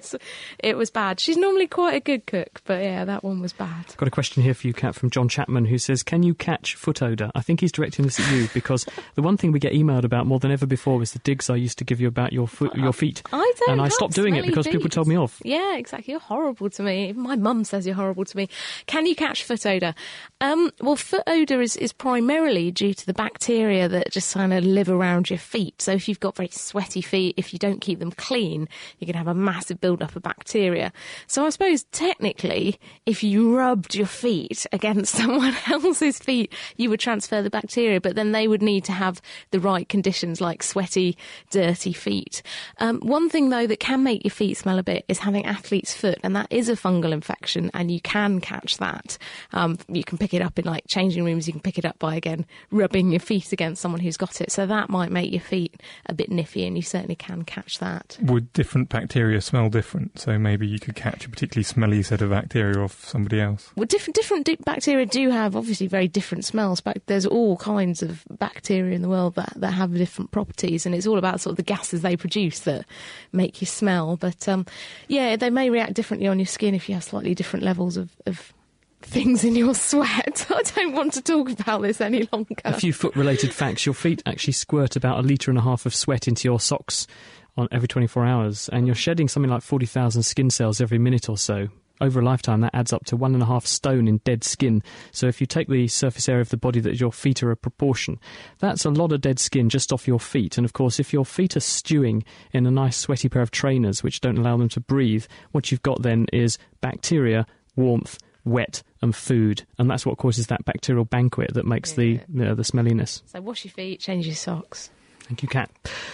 [0.59, 1.19] it was bad.
[1.19, 3.95] She's normally quite a good cook, but yeah, that one was bad.
[3.97, 6.75] Got a question here for you, Kat, from John Chapman, who says, "Can you catch
[6.75, 8.85] foot odor?" I think he's directing this at you because
[9.15, 11.55] the one thing we get emailed about more than ever before is the digs I
[11.55, 14.35] used to give you about your foot, your feet, I don't and I stopped doing
[14.35, 15.41] it because people told me off.
[15.43, 16.11] Yeah, exactly.
[16.11, 17.09] You're horrible to me.
[17.09, 18.49] Even My mum says you're horrible to me.
[18.85, 19.93] Can you catch foot odour?
[20.41, 24.63] Um, well, foot odour is, is primarily due to the bacteria that just kind of
[24.63, 25.81] live around your feet.
[25.81, 28.67] So if you've got very sweaty feet, if you don't keep them clean,
[28.99, 30.91] you can have a massive build-up of bacteria.
[31.27, 36.99] So I suppose technically, if you rubbed your feet against someone else's feet, you would
[36.99, 41.17] transfer the bacteria, but then they would need to have the right conditions like sweaty,
[41.49, 42.41] dirty feet.
[42.79, 45.93] Um, one thing though that can make your feet smell a bit is having athlete's
[45.93, 49.17] foot, and that is a fungal infection, and you can catch that.
[49.51, 51.47] Um, you can pick it up in like changing rooms.
[51.47, 54.51] You can pick it up by again rubbing your feet against someone who's got it.
[54.51, 57.82] So that might make your feet a bit niffy, and you certainly can catch that.
[58.21, 60.19] Would different bacteria smell different?
[60.19, 63.71] So maybe you could catch a particularly smelly set of bacteria off somebody else.
[63.75, 66.81] Well, different different di- bacteria do have obviously very different smells.
[66.81, 70.95] But there's all kinds of bacteria in the world that, that have different properties, and
[70.95, 72.85] it's all about sort of the gases they produce that
[73.31, 74.17] make you smell.
[74.17, 74.65] But um,
[75.07, 78.11] yeah, they may react differently on your skin if you have slightly different levels of.
[78.25, 78.53] of
[79.05, 80.45] Things in your sweat.
[80.49, 82.55] I don't want to talk about this any longer.
[82.63, 85.93] A few foot-related facts: your feet actually squirt about a litre and a half of
[85.93, 87.05] sweat into your socks
[87.57, 91.37] on every 24 hours, and you're shedding something like 40,000 skin cells every minute or
[91.37, 91.67] so.
[92.01, 94.81] Over a lifetime, that adds up to one and a half stone in dead skin.
[95.11, 97.55] So, if you take the surface area of the body that your feet are a
[97.55, 98.19] proportion,
[98.57, 100.57] that's a lot of dead skin just off your feet.
[100.57, 104.01] And of course, if your feet are stewing in a nice sweaty pair of trainers
[104.01, 109.15] which don't allow them to breathe, what you've got then is bacteria, warmth, wet, and
[109.15, 113.21] food, and that's what causes that bacterial banquet that makes the you know, the smelliness.
[113.27, 114.89] So wash your feet, change your socks.
[115.23, 115.71] Thank you, Kat.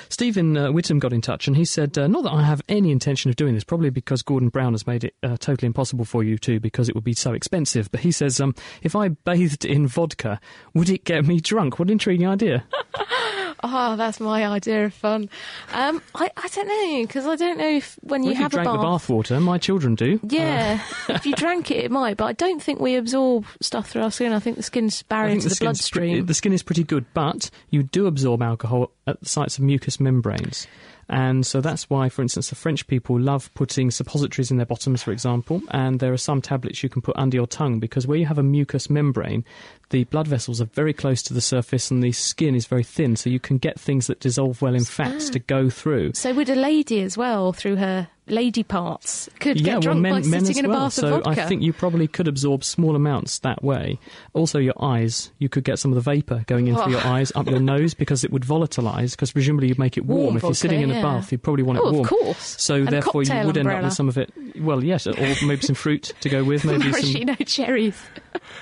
[0.09, 2.91] Stephen uh, Whittam got in touch and he said, uh, Not that I have any
[2.91, 6.23] intention of doing this, probably because Gordon Brown has made it uh, totally impossible for
[6.23, 7.91] you to because it would be so expensive.
[7.91, 10.39] But he says, um, If I bathed in vodka,
[10.73, 11.79] would it get me drunk?
[11.79, 12.65] What an intriguing idea.
[13.63, 15.29] Oh, that's my idea of fun.
[15.73, 18.51] Um, I, I don't know, because I don't know if when you Well, if have
[18.51, 18.79] drank a bath.
[18.81, 20.19] the bath water, my children do.
[20.23, 24.03] Yeah, if you drank it, it might, but I don't think we absorb stuff through
[24.03, 24.31] our skin.
[24.33, 26.25] I think the skin's barrier to the, pre- bloodstream.
[26.25, 29.99] the skin is pretty good, but you do absorb alcohol at the sites of mucous
[29.99, 30.65] membranes.
[31.11, 35.01] And so that's why, for instance, the French people love putting suppositories in their bottoms,
[35.01, 38.15] for example, and there are some tablets you can put under your tongue because where
[38.19, 39.43] you have a mucous membrane,
[39.89, 43.15] the blood vessels are very close to the surface and the skin is very thin,
[43.15, 45.43] so you can get things that dissolve well in fats to ah.
[45.47, 46.13] go through.
[46.13, 50.13] so would a lady as well, through her lady parts, could yeah, get drunk well,
[50.13, 50.79] men, by men sitting as in a well.
[50.85, 51.41] bath so of vodka.
[51.41, 53.97] I think you probably could absorb small amounts that way.
[54.33, 57.09] Also, your eyes, you could get some of the vapor going in through your Oh.
[57.09, 59.11] eyes, up your nose, because it would volatilise.
[59.11, 60.21] Because presumably you'd make it warm.
[60.25, 61.17] Warm if you're sitting in vodka, a yeah.
[61.19, 62.05] bath, you'd probably want it Oh, of warm.
[62.07, 62.61] course.
[62.61, 64.31] So And therefore, you cocktail would end up with some of it.
[64.59, 66.65] Well, yes, or maybe some fruit to go with.
[66.65, 66.91] Maybe some.
[66.91, 67.99] maraschino cherries.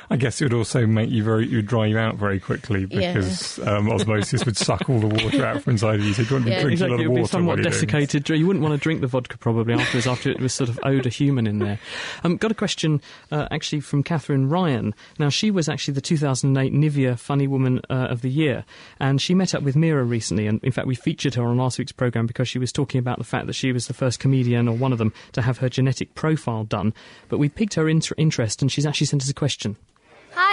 [0.09, 2.87] I guess it would also make you very, it would dry you out very quickly
[2.89, 3.13] Yeah.
[3.13, 6.13] because um, osmosis would suck all the water out from inside of you.
[6.13, 6.61] So you don't want to Yeah.
[6.61, 7.31] drink Exactly, a lot of would be water.
[7.31, 7.81] somewhat while you're doing this.
[7.81, 8.23] desiccated.
[8.23, 8.39] drink.
[8.39, 11.05] You wouldn't want to drink the vodka probably afterwards, after it was sort of owed
[11.05, 11.79] a human in there.
[12.23, 13.01] Um, got a question
[13.31, 14.93] uh, actually from Katherine Ryan.
[15.19, 18.65] Now, she was actually the 2008 Nivea Funny Woman uh, of the Year,
[18.99, 20.47] and she met up with Meera recently.
[20.47, 23.17] And in fact, we featured her on last week's programme because she was talking about
[23.17, 25.69] the fact that she was the first comedian, or one of them, to have her
[25.69, 26.93] genetic profile done.
[27.29, 29.75] But we piqued her inter- interest, and she's actually sent us a question.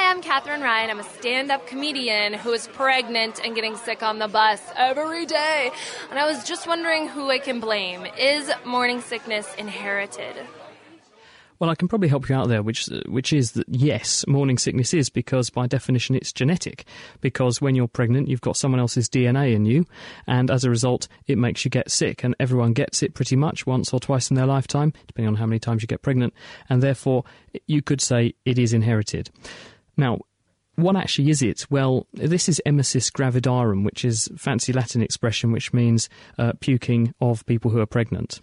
[0.05, 0.91] I'm Katherine Ryan.
[0.91, 5.25] I'm a stand up comedian who is pregnant and getting sick on the bus every
[5.25, 5.71] day.
[6.11, 8.07] And I was just wondering who I can blame.
[8.19, 10.37] Is morning sickness inherited?
[11.59, 14.93] Well, I can probably help you out there, which which is that yes, morning sickness
[14.93, 16.85] is because by definition it's genetic.
[17.23, 19.87] Because when you're pregnant, you've got someone else's DNA in you,
[20.27, 22.25] and as a result, it makes you get sick.
[22.25, 25.47] And everyone gets it pretty much once or twice in their lifetime, depending on how
[25.47, 26.35] many times you get pregnant.
[26.69, 27.25] And therefore,
[27.67, 29.31] you could say it is inherited.
[29.97, 30.19] Now,
[30.77, 31.67] what actually is it?
[31.71, 36.09] Well, this is emesis gravidarum, which is fancy Latin expression which means
[36.39, 38.41] uh, puking of people who are pregnant.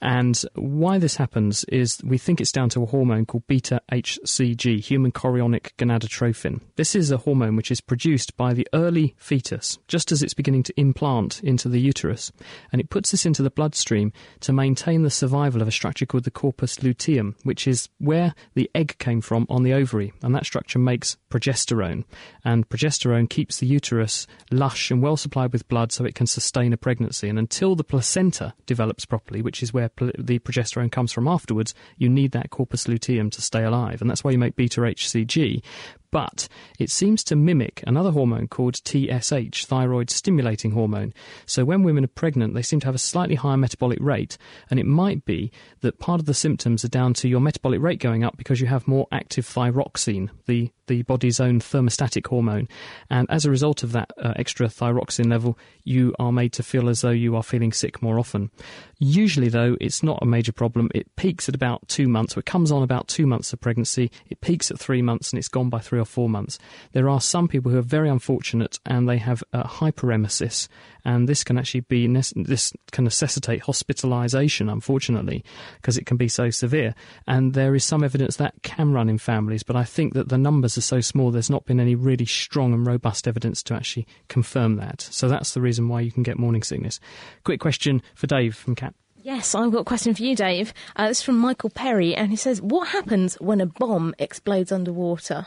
[0.00, 4.80] And why this happens is we think it's down to a hormone called beta HCG,
[4.80, 6.60] human chorionic gonadotrophin.
[6.76, 10.62] This is a hormone which is produced by the early fetus, just as it's beginning
[10.64, 12.32] to implant into the uterus.
[12.72, 16.24] And it puts this into the bloodstream to maintain the survival of a structure called
[16.24, 20.12] the corpus luteum, which is where the egg came from on the ovary.
[20.22, 21.73] And that structure makes progesterone.
[22.44, 26.72] And progesterone keeps the uterus lush and well supplied with blood so it can sustain
[26.72, 27.28] a pregnancy.
[27.28, 31.74] And until the placenta develops properly, which is where pl- the progesterone comes from afterwards,
[31.98, 34.00] you need that corpus luteum to stay alive.
[34.00, 35.62] And that's why you make beta HCG.
[36.14, 36.46] But
[36.78, 41.12] it seems to mimic another hormone called TSH, thyroid stimulating hormone.
[41.44, 44.38] So when women are pregnant, they seem to have a slightly higher metabolic rate.
[44.70, 45.50] And it might be
[45.80, 48.68] that part of the symptoms are down to your metabolic rate going up because you
[48.68, 52.68] have more active thyroxine, the, the body's own thermostatic hormone.
[53.10, 56.88] And as a result of that uh, extra thyroxine level, you are made to feel
[56.88, 58.52] as though you are feeling sick more often.
[59.00, 60.90] Usually, though, it's not a major problem.
[60.94, 64.12] It peaks at about two months, or it comes on about two months of pregnancy.
[64.30, 66.58] It peaks at three months, and it's gone by three or four months.
[66.92, 70.68] There are some people who are very unfortunate, and they have hyperemesis,
[71.04, 75.44] and this can actually be this can necessitate hospitalisation, unfortunately,
[75.76, 76.94] because it can be so severe.
[77.26, 80.38] And there is some evidence that can run in families, but I think that the
[80.38, 81.30] numbers are so small.
[81.30, 85.00] There's not been any really strong and robust evidence to actually confirm that.
[85.00, 87.00] So that's the reason why you can get morning sickness.
[87.44, 88.94] Quick question for Dave from Kat.
[89.22, 90.74] Yes, I've got a question for you, Dave.
[90.96, 95.46] Uh, is from Michael Perry, and he says, "What happens when a bomb explodes underwater?"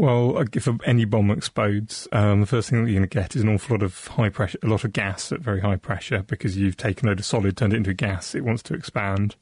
[0.00, 3.36] Well, uh, if any bomb explodes, um, the first thing that you're going to get
[3.36, 6.24] is an awful lot of high pressure, a lot of gas at very high pressure
[6.26, 8.34] because you've taken a load of solid, turned it into a gas.
[8.34, 9.36] It wants to expand.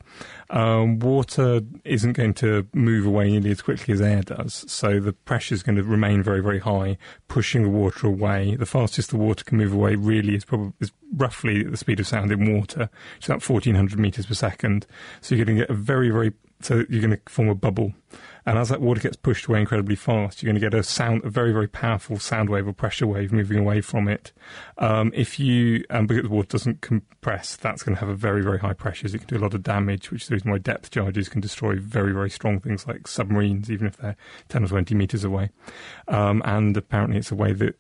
[0.50, 5.12] Um, water isn't going to move away nearly as quickly as air does, so the
[5.12, 8.56] pressure is going to remain very, very high, pushing the water away.
[8.56, 12.08] The fastest the water can move away really is probably is roughly the speed of
[12.08, 12.90] sound in water.
[13.14, 14.88] which is about 1400 meters per second.
[15.20, 17.92] So you're going to get a very, very so you're going to form a bubble.
[18.48, 21.22] And as that water gets pushed away incredibly fast, you're going to get a sound,
[21.22, 24.32] a very, very powerful sound wave or pressure wave moving away from it.
[24.78, 28.42] Um, if you, um, because the water doesn't compress, that's going to have a very,
[28.42, 29.14] very high pressures.
[29.14, 31.42] It can do a lot of damage, which is the reason why depth charges can
[31.42, 34.16] destroy very, very strong things like submarines, even if they're
[34.48, 35.50] 10 or 20 meters away.
[36.08, 37.74] Um, and apparently it's a way that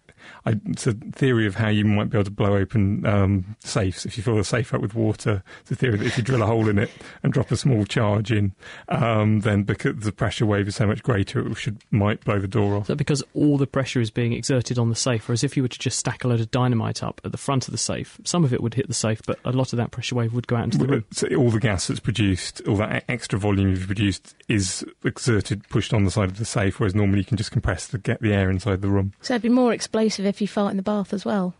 [0.46, 4.06] I, it's a theory of how you might be able to blow open um, safes.
[4.06, 6.42] If you fill the safe up with water, it's a theory that if you drill
[6.42, 6.90] a hole in it
[7.22, 8.52] and drop a small charge in,
[8.88, 12.48] um, then because the pressure wave is so much greater, it should might blow the
[12.48, 12.82] door off.
[12.82, 15.62] Is that because all the pressure is being exerted on the safe, whereas if you
[15.62, 18.18] were to just stack a load of dynamite up at the front of the safe,
[18.24, 20.46] some of it would hit the safe, but a lot of that pressure wave would
[20.46, 21.04] go out into the room.
[21.10, 25.92] So all the gas that's produced, all that extra volume you've produced, is exerted, pushed
[25.92, 28.32] on the side of the safe, whereas normally you can just compress to get the
[28.32, 29.12] air inside the room.
[29.20, 31.54] So it'd be more explosive if you fart in the bath as well.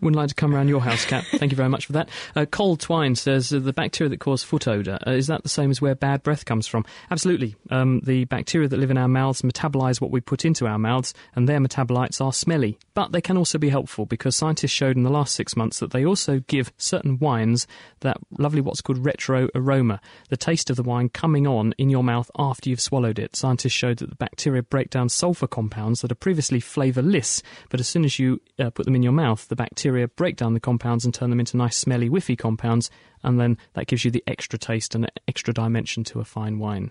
[0.00, 1.24] Wouldn't like to come around your house, Kat.
[1.32, 2.08] Thank you very much for that.
[2.36, 5.48] Uh, Cole Twine says uh, the bacteria that cause foot odour, uh, is that the
[5.48, 6.84] same as where bad breath comes from?
[7.10, 7.56] Absolutely.
[7.70, 11.12] Um, the bacteria that live in our mouths metabolise what we put into our mouths,
[11.34, 12.78] and their metabolites are smelly.
[13.00, 15.90] But they can also be helpful because scientists showed in the last six months that
[15.90, 17.66] they also give certain wines
[18.00, 22.04] that lovely what's called retro aroma, the taste of the wine coming on in your
[22.04, 23.34] mouth after you've swallowed it.
[23.34, 27.88] Scientists showed that the bacteria break down sulfur compounds that are previously flavourless, but as
[27.88, 31.06] soon as you uh, put them in your mouth, the bacteria break down the compounds
[31.06, 32.90] and turn them into nice smelly whiffy compounds,
[33.22, 36.90] and then that gives you the extra taste and extra dimension to a fine wine.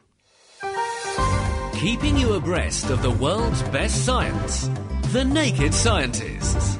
[1.73, 4.71] Keeping you abreast of the world's best science.
[5.11, 6.77] The Naked Scientists.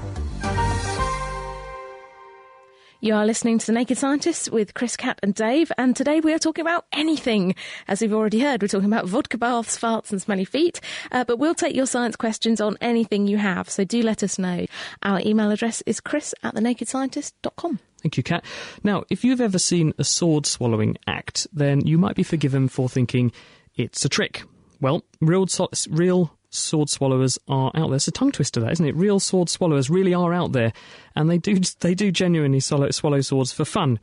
[3.02, 6.32] You are listening to The Naked Scientists with Chris, Kat, and Dave, and today we
[6.34, 7.56] are talking about anything.
[7.88, 10.80] As we've already heard, we're talking about vodka baths, farts, and smelly feet,
[11.12, 14.38] uh, but we'll take your science questions on anything you have, so do let us
[14.38, 14.68] know.
[15.02, 17.80] Our email address is chris at thenakedscientist.com.
[18.04, 18.46] Thank you, Kat.
[18.84, 22.90] Now, if you've ever seen a sword swallowing act, then you might be forgiven for
[22.90, 23.32] thinking
[23.76, 24.44] it's a trick.
[24.80, 27.96] Well, real, so- real sword swallowers are out there.
[27.96, 28.96] It's a tongue twister, that isn't it?
[28.96, 30.74] Real sword swallowers really are out there,
[31.16, 34.00] and they do they do genuinely swallow, swallow swords for fun.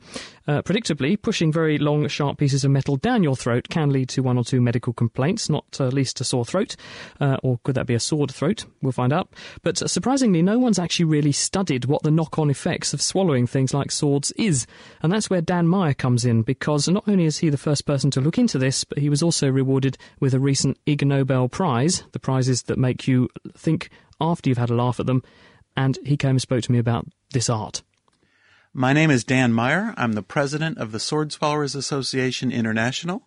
[0.47, 4.23] Uh, predictably, pushing very long, sharp pieces of metal down your throat can lead to
[4.23, 6.77] one or two medical complaints, not uh, least a sore throat,
[7.19, 8.63] uh, or could that be a sword throat?
[8.81, 9.29] We'll find out.
[9.61, 13.73] But uh, surprisingly, no one's actually really studied what the knock-on effects of swallowing things
[13.73, 14.65] like swords is,
[15.01, 18.09] and that's where Dan Meyer comes in, because not only is he the first person
[18.11, 22.03] to look into this, but he was also rewarded with a recent Ig Nobel Prize,
[22.13, 23.89] the prizes that make you think
[24.21, 25.23] after you've had a laugh at them,
[25.77, 27.83] and he came and spoke to me about this art.
[28.73, 29.93] My name is Dan Meyer.
[29.95, 33.23] I'm the president of the Sword Swallowers Association International.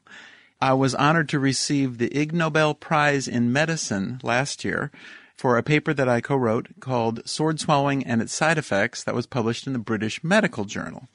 [0.60, 4.90] I was honored to receive the Ig Nobel Prize in Medicine last year
[5.34, 9.26] for a paper that I co-wrote called Sword Swallowing and Its Side Effects that was
[9.26, 11.08] published in the British Medical Journal.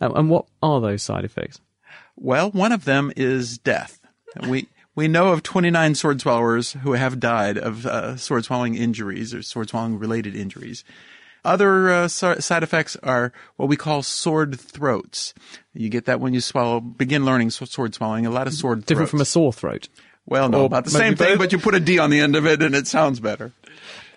[0.00, 1.60] Um, and what are those side effects?
[2.16, 4.00] Well, one of them is death.
[4.48, 9.32] We we know of 29 sword swallowers who have died of uh, sword swallowing injuries
[9.32, 10.82] or sword swallowing related injuries.
[11.44, 15.32] Other uh, so- side effects are what we call sword throats.
[15.74, 18.26] You get that when you swallow, begin learning sword swallowing.
[18.26, 19.88] A lot of sword Different from a sore throat.
[20.26, 21.38] well, no, or about the same thing, both.
[21.38, 23.52] but you put a D on the end of it and it sounds better.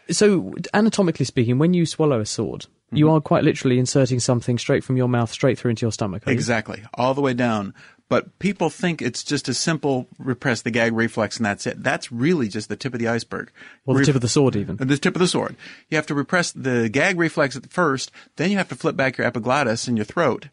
[0.10, 4.84] So, anatomically speaking, when you swallow a sword, you are quite literally inserting something straight
[4.84, 6.26] from your mouth straight through into your stomach.
[6.26, 6.34] are you?
[6.36, 7.76] Exactly, all the way down.
[8.10, 11.84] But people think it's just a simple repress the gag reflex and that's it.
[11.84, 13.52] That's really just the tip of the iceberg.
[13.86, 14.78] Or the Ref- tip of the sword, even.
[14.78, 15.56] the tip of the sword.
[15.90, 19.18] You have to repress the gag reflex at first, then you have to flip back
[19.18, 20.48] your epiglottis in your throat.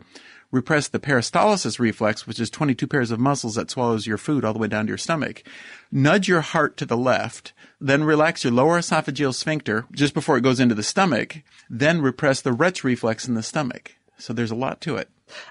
[0.52, 4.52] Repress the peristalsis reflex, which is 22 pairs of muscles that swallows your food all
[4.52, 5.42] the way down to your stomach.
[5.90, 10.42] Nudge your heart to the left, then relax your lower esophageal sphincter just before it
[10.42, 11.38] goes into the stomach,
[11.68, 13.96] then repress the retch reflex in the stomach.
[14.18, 15.08] So there's a lot to it.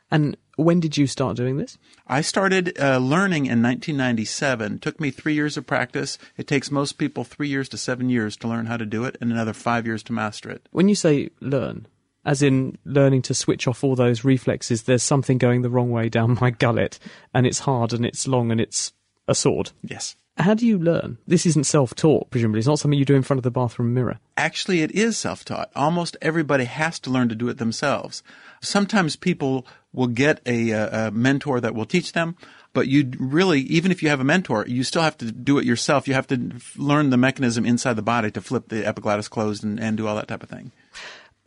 [0.09, 1.77] And when did you start doing this?
[2.07, 4.75] I started uh, learning in 1997.
[4.75, 6.17] It Took me three years of practice.
[6.37, 9.17] It takes most people three years to seven years to learn how to do it,
[9.19, 10.67] and another five years to master it.
[10.71, 11.87] When you say learn,
[12.25, 16.09] as in learning to switch off all those reflexes, there's something going the wrong way
[16.09, 16.99] down my gullet,
[17.33, 18.93] and it's hard and it's long and it's
[19.27, 19.71] a sword.
[19.83, 20.15] Yes.
[20.37, 21.17] How do you learn?
[21.25, 22.59] This isn't self taught, presumably.
[22.59, 24.19] It's not something you do in front of the bathroom mirror.
[24.35, 25.71] Actually, it is self-taught.
[25.75, 28.21] Almost everybody has to learn to do it themselves.
[28.61, 32.35] Sometimes people will get a, a, a mentor that will teach them,
[32.73, 35.65] but you really, even if you have a mentor, you still have to do it
[35.65, 36.05] yourself.
[36.05, 39.79] You have to learn the mechanism inside the body to flip the epiglottis closed and,
[39.79, 40.73] and do all that type of thing.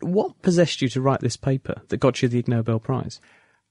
[0.01, 3.20] What possessed you to write this paper that got you the Ig Nobel Prize?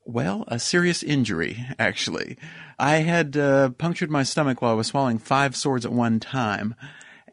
[0.10, 2.38] Well, a serious injury, actually.
[2.80, 6.76] I had uh, punctured my stomach while I was swallowing five swords at one time.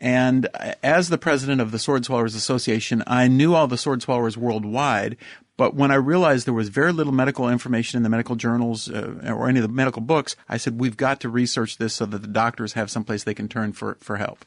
[0.01, 0.49] And
[0.83, 5.17] as the president of the Sword Swallowers Association, I knew all the sword swallowers worldwide.
[5.57, 9.21] But when I realized there was very little medical information in the medical journals uh,
[9.25, 12.23] or any of the medical books, I said, we've got to research this so that
[12.23, 14.45] the doctors have someplace they can turn for, for help.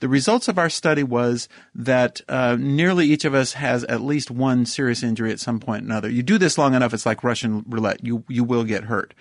[0.00, 4.30] The results of our study was that uh, nearly each of us has at least
[4.30, 6.08] one serious injury at some point or another.
[6.08, 8.04] You do this long enough, it's like Russian roulette.
[8.04, 9.14] You you will get hurt.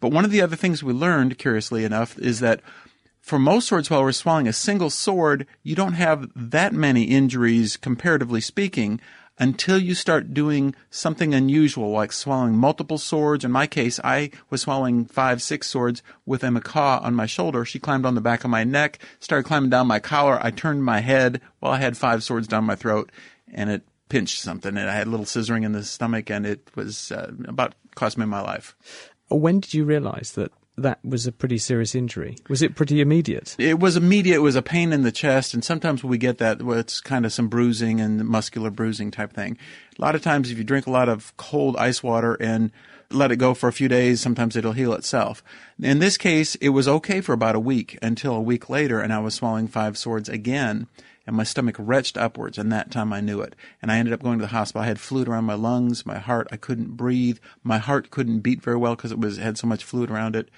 [0.00, 2.60] But one of the other things we learned, curiously enough, is that
[3.20, 7.78] for most swords, while we're swallowing a single sword, you don't have that many injuries,
[7.78, 9.00] comparatively speaking,
[9.38, 13.44] until you start doing something unusual, like swallowing multiple swords.
[13.44, 17.64] In my case, I was swallowing five, six swords with a macaw on my shoulder.
[17.64, 20.38] She climbed on the back of my neck, started climbing down my collar.
[20.40, 23.10] I turned my head while I had five swords down my throat,
[23.52, 24.76] and it pinched something.
[24.76, 28.18] And I had a little scissoring in the stomach, and it was uh, about cost
[28.18, 28.76] me my life.
[29.28, 32.36] When did you realise that that was a pretty serious injury?
[32.48, 33.54] Was it pretty immediate?
[33.58, 34.36] It was immediate.
[34.36, 37.24] It was a pain in the chest, and sometimes we get that, well, it's kind
[37.24, 39.56] of some bruising and muscular bruising type thing.
[39.98, 42.72] A lot of times, if you drink a lot of cold ice water and
[43.10, 45.44] let it go for a few days, sometimes it'll heal itself.
[45.80, 49.12] In this case, it was okay for about a week until a week later, and
[49.12, 50.88] I was swallowing five swords again
[51.26, 53.54] and my stomach retched upwards, and that time I knew it.
[53.80, 54.82] And I ended up going to the hospital.
[54.82, 57.38] I had fluid around my lungs, my heart, I couldn't breathe.
[57.62, 60.50] My heart couldn't beat very well because it was had so much fluid around it,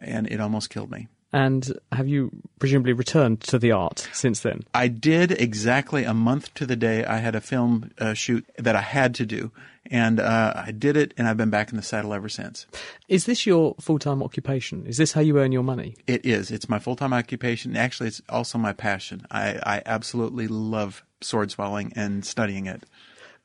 [0.00, 1.08] and it almost killed me.
[1.32, 4.62] And have you presumably returned to the art since then?
[4.72, 7.04] I did exactly a month to the day.
[7.04, 9.50] I had a film uh, shoot that I had to do,
[9.90, 12.66] and uh, I did it, and I've been back in the saddle ever since.
[13.08, 14.86] Is this your full time occupation?
[14.86, 15.96] Is this how you earn your money?
[16.06, 16.50] It is.
[16.50, 17.76] It's my full time occupation.
[17.76, 19.26] Actually, it's also my passion.
[19.30, 22.84] I, I absolutely love sword swallowing and studying it.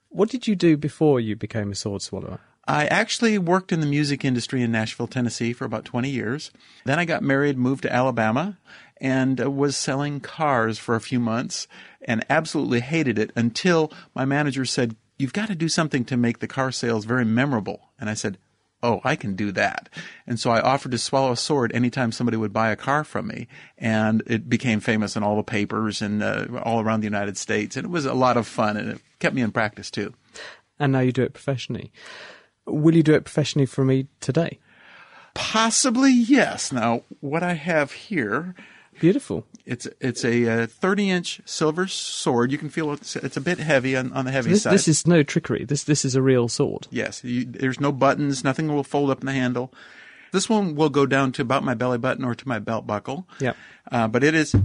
[0.09, 2.39] What did you do before you became a sword swallower?
[2.67, 6.51] I actually worked in the music industry in Nashville, Tennessee for about 20 years.
[6.85, 8.59] Then I got married, moved to Alabama,
[9.01, 11.67] and uh, was selling cars for a few months
[12.01, 16.39] and absolutely hated it until my manager said, You've got to do something to make
[16.39, 17.91] the car sales very memorable.
[17.99, 18.39] And I said,
[18.81, 19.89] Oh, I can do that.
[20.25, 23.27] And so I offered to swallow a sword anytime somebody would buy a car from
[23.27, 23.49] me.
[23.77, 27.75] And it became famous in all the papers and uh, all around the United States.
[27.75, 30.13] And it was a lot of fun and it kept me in practice too.
[30.79, 31.91] And now you do it professionally.
[32.65, 34.59] Will you do it professionally for me today?
[35.33, 36.71] Possibly, yes.
[36.71, 38.55] Now, what I have here,
[38.99, 39.45] Beautiful.
[39.65, 42.51] it's it's a uh, 30 inch silver sword.
[42.51, 44.73] You can feel it's, it's a bit heavy on, on the heavy This, side.
[44.73, 45.65] this is no trickery.
[45.65, 46.87] This this is a real sword.
[46.91, 48.43] yes, you, there's no buttons.
[48.43, 49.73] Nothing will fold up in the handle.
[50.31, 53.27] This one will go down to about my belly button or to my belt buckle.
[53.39, 53.57] Yep.
[53.91, 54.55] Uh, but it is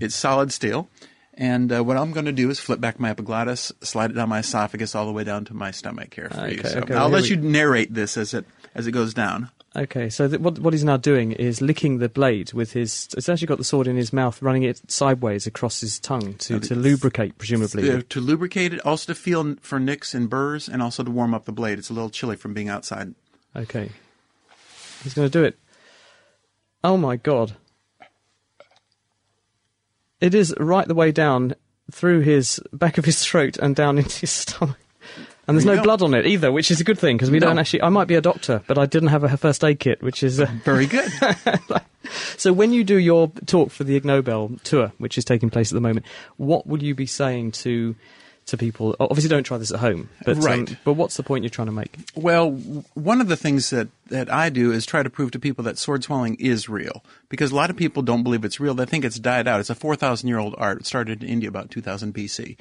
[0.00, 0.88] it's solid steel.
[1.34, 4.28] And uh, what I'm going to do is flip back my epiglottis, slide it down
[4.28, 6.58] my esophagus all the way down to my stomach here for you.
[6.58, 8.44] Okay, So okay, I'll let here you narrate this as it
[8.74, 9.50] as it goes down.
[9.78, 13.08] Okay, so th- what what he's now doing is licking the blade with his.
[13.16, 16.58] It's actually got the sword in his mouth, running it sideways across his tongue to,
[16.58, 17.88] to lubricate, presumably.
[17.88, 21.32] Uh, to lubricate it, also to feel for nicks and burrs, and also to warm
[21.32, 21.78] up the blade.
[21.78, 23.14] It's a little chilly from being outside.
[23.54, 23.90] Okay,
[25.04, 25.56] he's going to do it.
[26.82, 27.54] Oh my god!
[30.20, 31.54] It is right the way down
[31.92, 34.76] through his back of his throat and down into his stomach.
[35.48, 35.82] And there's no go.
[35.82, 37.46] blood on it either, which is a good thing because we No.
[37.48, 37.82] don't actually.
[37.82, 40.38] I might be a doctor, but I didn't have a first aid kit, which is.
[40.40, 41.10] Uh, Very good.
[42.38, 45.70] So when you do your talk for the Ig Nobel tour, which is taking place
[45.70, 46.06] at the moment,
[46.38, 47.94] what will you be saying to
[48.46, 48.96] to people?
[48.98, 51.72] Obviously, don't try this at home, but um, but what's the point you're trying to
[51.72, 51.94] make?
[52.14, 52.52] Well,
[52.94, 55.76] one of the things that, that I do is try to prove to people that
[55.76, 57.04] sword swallowing is real.
[57.28, 58.72] Because a lot of people don't believe it's real.
[58.72, 59.60] They think it's died out.
[59.60, 60.80] It's a 4,000 year old art.
[60.80, 62.56] It started in India about 2000 BC.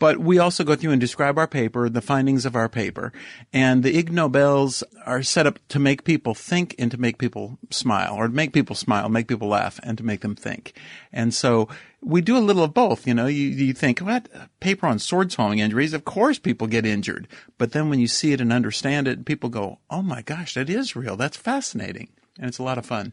[0.00, 3.12] But we also go through and describe our paper, the findings of our paper.
[3.52, 7.58] And the Ig Nobels are set up to make people think and to make people
[7.70, 10.72] smile, or to make people smile, make people laugh, and to make them think.
[11.12, 11.68] And so
[12.00, 13.06] we do a little of both.
[13.06, 14.26] You know, you, you think, what?
[14.58, 15.92] Paper on sword swallowing injuries?
[15.92, 17.28] Of course people get injured.
[17.58, 20.70] But then when you see it and understand it, people go, oh my gosh, that
[20.70, 21.16] is real.
[21.16, 22.08] That's fascinating.
[22.38, 23.12] And it's a lot of fun.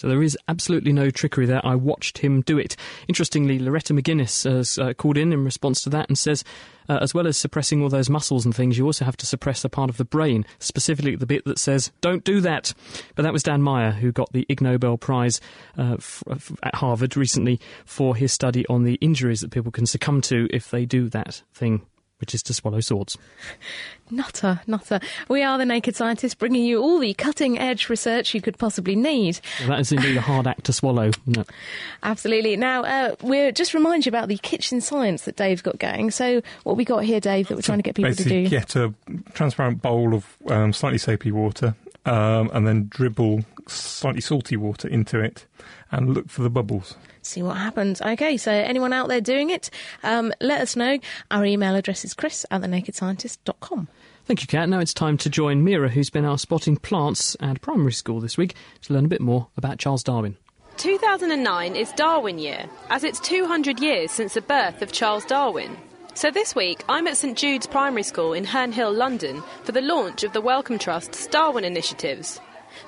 [0.00, 1.60] So there is absolutely no trickery there.
[1.62, 2.74] I watched him do it.
[3.06, 6.42] Interestingly, Loretta McGuinness has uh, called in in response to that and says,
[6.88, 9.62] uh, as well as suppressing all those muscles and things, you also have to suppress
[9.62, 12.72] a part of the brain, specifically the bit that says, don't do that.
[13.14, 15.38] But that was Dan Meyer, who got the Ig Nobel Prize
[15.76, 19.84] uh, f- f- at Harvard recently for his study on the injuries that people can
[19.84, 21.82] succumb to if they do that thing,
[22.20, 23.16] which is to swallow swords.
[24.12, 24.98] Nutter, nutter.
[25.28, 28.96] We are the Naked Scientists, bringing you all the cutting edge research you could possibly
[28.96, 29.38] need.
[29.60, 31.10] Well, that is indeed a hard act to swallow.
[31.28, 31.48] isn't it?
[32.02, 32.56] Absolutely.
[32.56, 36.10] Now, uh, we're just remind you about the kitchen science that Dave's got going.
[36.10, 38.48] So, what we got here, Dave, that we're trying to get people to do?
[38.48, 38.92] get a
[39.32, 41.76] transparent bowl of um, slightly soapy water,
[42.06, 45.46] um, and then dribble slightly salty water into it,
[45.90, 46.96] and look for the bubbles.
[47.22, 48.00] see what happens.
[48.02, 49.70] Okay, so anyone out there doing it,
[50.02, 50.98] um, let us know.
[51.30, 53.88] Our email address is chris at thenakedscientist.com.
[54.26, 54.68] Thank you, Kat.
[54.68, 58.36] Now it's time to join Meera, who's been out spotting plants at primary school this
[58.36, 60.36] week, to learn a bit more about Charles Darwin.
[60.76, 65.76] 2009 is Darwin Year, as it's 200 years since the birth of Charles Darwin.
[66.14, 69.80] So this week, I'm at St Jude's Primary School in Herne Hill, London, for the
[69.80, 72.40] launch of the Wellcome Trust's Darwin initiatives.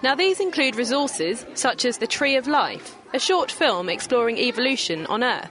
[0.02, 5.06] Now, these include resources such as the Tree of Life, a short film exploring evolution
[5.06, 5.50] on Earth.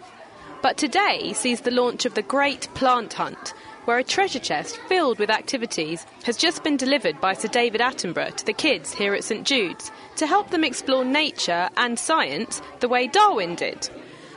[0.62, 3.54] But today sees the launch of the Great Plant Hunt,
[3.86, 8.36] where a treasure chest filled with activities has just been delivered by Sir David Attenborough
[8.36, 12.90] to the kids here at St Jude's to help them explore nature and science the
[12.90, 13.90] way Darwin did.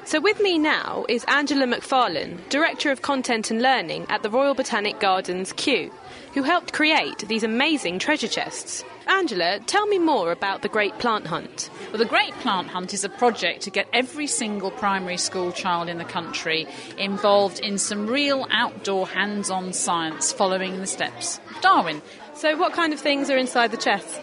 [0.07, 4.55] So, with me now is Angela McFarlane, Director of Content and Learning at the Royal
[4.55, 5.91] Botanic Gardens, Kew,
[6.35, 8.85] who helped create these amazing treasure chests.
[9.07, 11.71] Angela, tell me more about the Great Plant Hunt.
[11.89, 15.89] Well, the Great Plant Hunt is a project to get every single primary school child
[15.89, 16.67] in the country
[16.99, 22.03] involved in some real outdoor hands on science following the steps of Darwin.
[22.35, 24.21] So, what kind of things are inside the chest?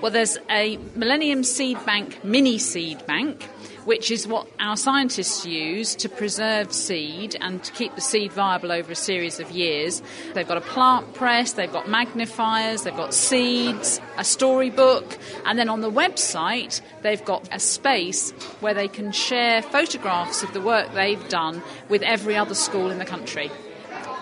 [0.00, 3.46] Well, there's a Millennium Seed Bank mini seed bank
[3.88, 8.70] which is what our scientists use to preserve seed and to keep the seed viable
[8.70, 10.02] over a series of years.
[10.34, 15.16] They've got a plant press, they've got magnifiers, they've got seeds, a storybook,
[15.46, 20.52] and then on the website, they've got a space where they can share photographs of
[20.52, 23.50] the work they've done with every other school in the country.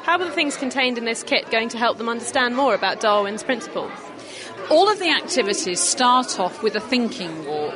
[0.05, 3.01] How are the things contained in this kit going to help them understand more about
[3.01, 3.91] Darwin's principles?
[4.71, 7.75] All of the activities start off with a thinking walk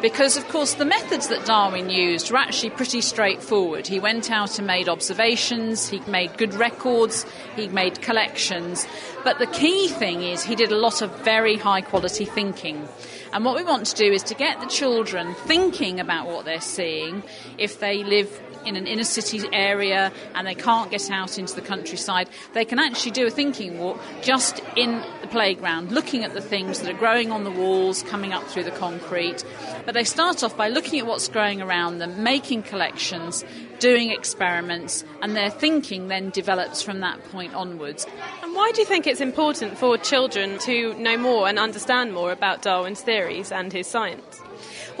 [0.00, 3.86] because, of course, the methods that Darwin used were actually pretty straightforward.
[3.86, 7.26] He went out and made observations, he made good records,
[7.56, 8.86] he made collections.
[9.24, 12.88] But the key thing is he did a lot of very high quality thinking.
[13.32, 16.60] And what we want to do is to get the children thinking about what they're
[16.60, 17.22] seeing
[17.58, 21.62] if they live in an inner city area and they can't get out into the
[21.62, 26.40] countryside, they can actually do a thinking walk just in the playground, looking at the
[26.40, 29.44] things that are growing on the walls, coming up through the concrete.
[29.84, 33.44] But they start off by looking at what's growing around them, making collections,
[33.78, 38.06] doing experiments, and their thinking then develops from that point onwards.
[38.42, 42.30] And why do you think it's important for children to know more and understand more
[42.30, 44.40] about Darwin's theories and his science?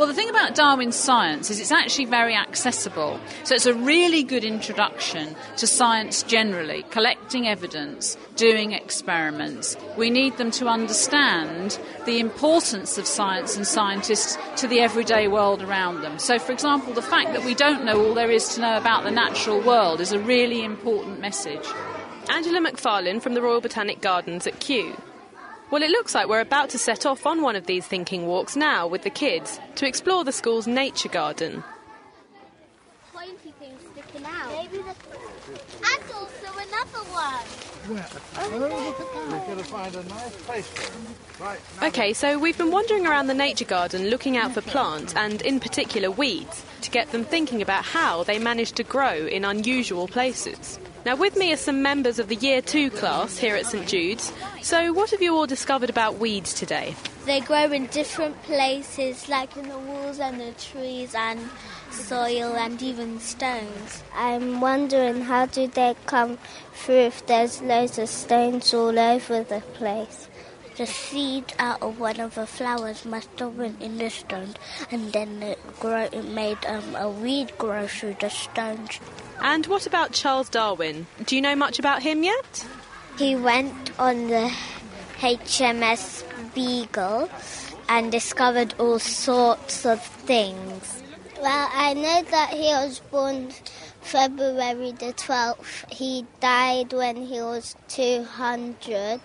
[0.00, 3.20] Well, the thing about Darwin's science is it's actually very accessible.
[3.44, 9.76] So it's a really good introduction to science generally, collecting evidence, doing experiments.
[9.98, 15.60] We need them to understand the importance of science and scientists to the everyday world
[15.60, 16.18] around them.
[16.18, 19.04] So, for example, the fact that we don't know all there is to know about
[19.04, 21.66] the natural world is a really important message.
[22.30, 24.96] Angela McFarlane from the Royal Botanic Gardens at Kew.
[25.70, 28.56] Well, it looks like we're about to set off on one of these thinking walks
[28.56, 31.62] now with the kids to explore the school's nature garden.
[33.12, 34.50] Pointy thing sticking out.
[34.52, 37.46] And also another one.
[41.40, 41.60] Right.
[41.82, 45.60] Okay, so we've been wandering around the nature garden looking out for plants and, in
[45.60, 50.80] particular, weeds to get them thinking about how they manage to grow in unusual places.
[51.06, 54.32] Now, with me are some members of the Year 2 class here at St Jude's.
[54.60, 56.94] So, what have you all discovered about weeds today?
[57.24, 61.40] They grow in different places, like in the walls and the trees and
[61.90, 64.02] soil and even stones.
[64.14, 66.38] I'm wondering how do they come
[66.74, 70.28] through if there's loads of stones all over the place?
[70.80, 74.54] The seeds out of one of the flowers must have been in the stones,
[74.90, 78.98] and then it, grow, it made um, a weed grow through the stones.
[79.42, 81.06] And what about Charles Darwin?
[81.26, 82.66] Do you know much about him yet?
[83.18, 84.50] He went on the
[85.18, 86.24] HMS
[86.54, 87.28] Beagle
[87.90, 91.02] and discovered all sorts of things.
[91.42, 93.50] Well, I know that he was born
[94.00, 95.92] February the 12th.
[95.92, 99.20] He died when he was 200.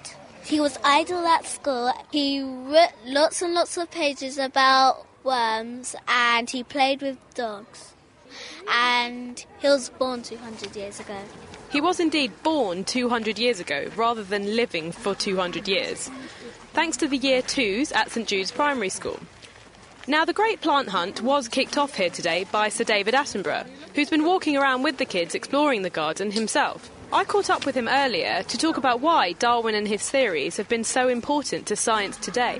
[0.45, 1.91] He was idle at school.
[2.11, 7.93] He wrote lots and lots of pages about worms and he played with dogs.
[8.71, 11.17] And he was born 200 years ago.
[11.71, 16.11] He was indeed born 200 years ago rather than living for 200 years.
[16.73, 19.19] Thanks to the year twos at St Jude's Primary School.
[20.07, 23.65] Now, the Great Plant Hunt was kicked off here today by Sir David Attenborough,
[23.95, 26.91] who's been walking around with the kids exploring the garden himself.
[27.11, 30.67] I caught up with him earlier to talk about why Darwin and his theories have
[30.67, 32.59] been so important to science today.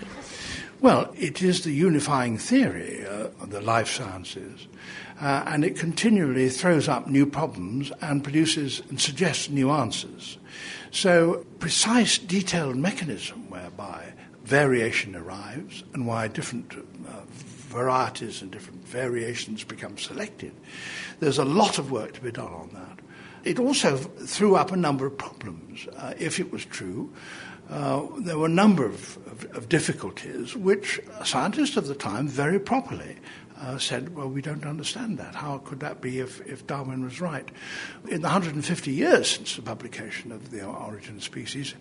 [0.82, 4.68] Well, it is the unifying theory uh, of the life sciences,
[5.22, 10.38] uh, and it continually throws up new problems and produces and suggests new answers.
[10.91, 19.64] So, precise, detailed mechanism whereby variation arrives and why different uh, varieties and different variations
[19.64, 20.54] become selected,
[21.20, 23.00] there's a lot of work to be done on that.
[23.46, 25.88] It also threw up a number of problems.
[25.96, 27.14] Uh, if it was true,
[27.70, 32.60] uh, there were a number of, of, of, difficulties which scientists of the time very
[32.60, 33.18] properly
[33.60, 35.34] uh, said, well, we don't understand that.
[35.34, 37.48] How could that be if, if Darwin was right?
[38.08, 41.74] In the 150 years since the publication of The Origin of Species,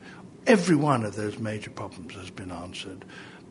[0.47, 3.05] every one of those major problems has been answered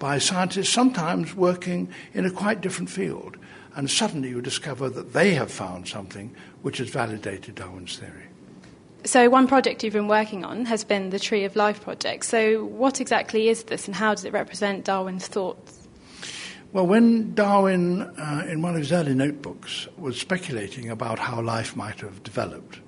[0.03, 3.37] by scientists sometimes working in a quite different field.
[3.73, 8.25] And suddenly you discover that they have found something which has validated Darwin's theory.
[9.05, 12.25] So, one project you've been working on has been the Tree of Life project.
[12.25, 15.87] So, what exactly is this and how does it represent Darwin's thoughts?
[16.73, 21.77] Well, when Darwin, uh, in one of his early notebooks, was speculating about how life
[21.77, 22.81] might have developed,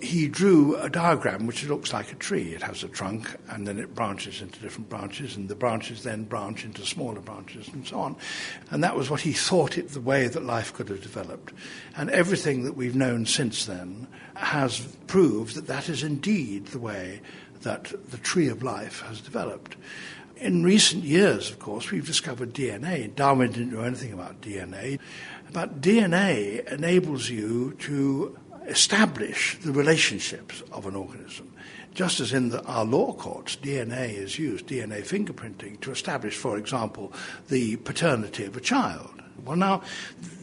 [0.00, 2.54] he drew a diagram which looks like a tree.
[2.54, 6.24] It has a trunk and then it branches into different branches, and the branches then
[6.24, 8.16] branch into smaller branches and so on.
[8.70, 11.52] And that was what he thought it the way that life could have developed.
[11.96, 17.20] And everything that we've known since then has proved that that is indeed the way
[17.62, 19.76] that the tree of life has developed.
[20.36, 23.14] In recent years, of course, we've discovered DNA.
[23.14, 24.98] Darwin didn't know anything about DNA,
[25.52, 28.36] but DNA enables you to
[28.66, 31.52] establish the relationships of an organism.
[31.94, 36.58] Just as in the, our law courts, DNA is used, DNA fingerprinting, to establish, for
[36.58, 37.12] example,
[37.48, 39.22] the paternity of a child.
[39.44, 39.82] Well, now,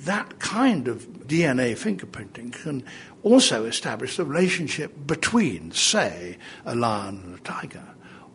[0.03, 2.83] that kind of DNA fingerprinting can
[3.23, 7.83] also establish the relationship between, say, a lion and a tiger,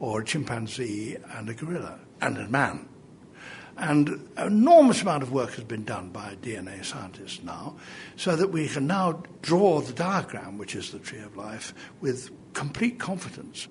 [0.01, 2.89] or a chimpanzee and a gorilla, and a man.
[3.77, 7.77] And an enormous amount of work has been done by DNA scientists now,
[8.17, 12.31] so that we can now draw the diagram, which is the tree of life, with
[12.55, 13.69] complete confidence.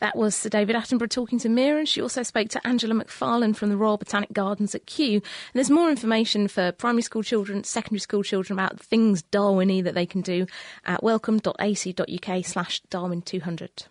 [0.00, 1.86] That was Sir David Attenborough talking to Meera.
[1.86, 5.14] She also spoke to Angela McFarlane from the Royal Botanic Gardens at Kew.
[5.14, 5.22] And
[5.54, 10.06] there's more information for primary school children, secondary school children about things Darwiny that they
[10.06, 10.46] can do
[10.84, 13.86] at wellcome.ac.uk slash Darwin200.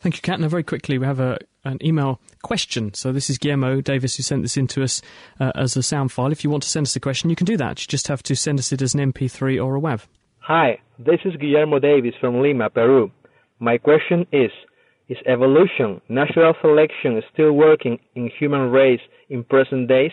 [0.00, 0.40] Thank you, Kat.
[0.40, 2.92] Now, very quickly, we have a, an email question.
[2.94, 5.02] So this is Guillermo Davis who sent this in to us
[5.40, 6.32] uh, as a sound file.
[6.32, 7.80] If you want to send us a question, you can do that.
[7.80, 10.06] You just have to send us it as an MP3 or a WAV.
[10.40, 13.10] Hi, this is Guillermo Davis from Lima, Peru.
[13.60, 14.50] My question is,
[15.08, 20.12] is evolution, natural selection still working in human race in present days?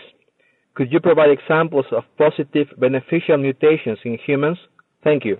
[0.76, 4.58] Could you provide examples of positive beneficial mutations in humans?
[5.04, 5.38] Thank you.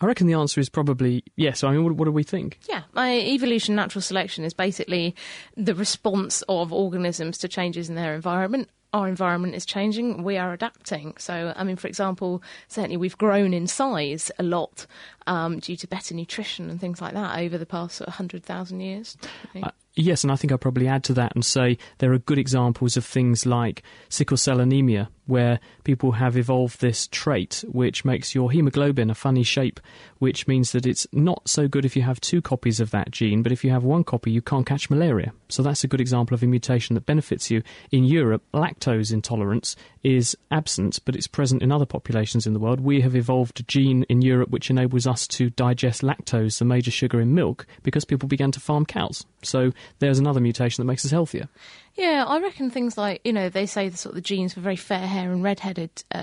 [0.00, 1.64] I reckon the answer is probably yes.
[1.64, 2.58] I mean, what, what do we think?
[2.68, 5.14] Yeah, my evolution, natural selection is basically
[5.56, 8.68] the response of organisms to changes in their environment.
[8.92, 11.14] Our environment is changing, we are adapting.
[11.18, 14.86] So, I mean, for example, certainly we've grown in size a lot
[15.26, 18.80] um, due to better nutrition and things like that over the past sort of 100,000
[18.80, 19.18] years.
[19.62, 22.38] Uh, yes, and I think I'd probably add to that and say there are good
[22.38, 28.34] examples of things like sickle cell anemia, where people have evolved this trait which makes
[28.34, 29.80] your hemoglobin a funny shape,
[30.18, 33.42] which means that it's not so good if you have two copies of that gene,
[33.42, 35.32] but if you have one copy, you can't catch malaria.
[35.48, 37.62] So that's a good example of a mutation that benefits you.
[37.90, 39.76] In Europe, lactose intolerance
[40.06, 42.78] is absent, but it's present in other populations in the world.
[42.78, 46.92] We have evolved a gene in Europe which enables us to digest lactose, the major
[46.92, 49.26] sugar in milk, because people began to farm cows.
[49.42, 51.48] So there's another mutation that makes us healthier.
[51.96, 54.60] Yeah, I reckon things like you know they say the sort of the genes for
[54.60, 56.18] very fair hair and redheaded uh,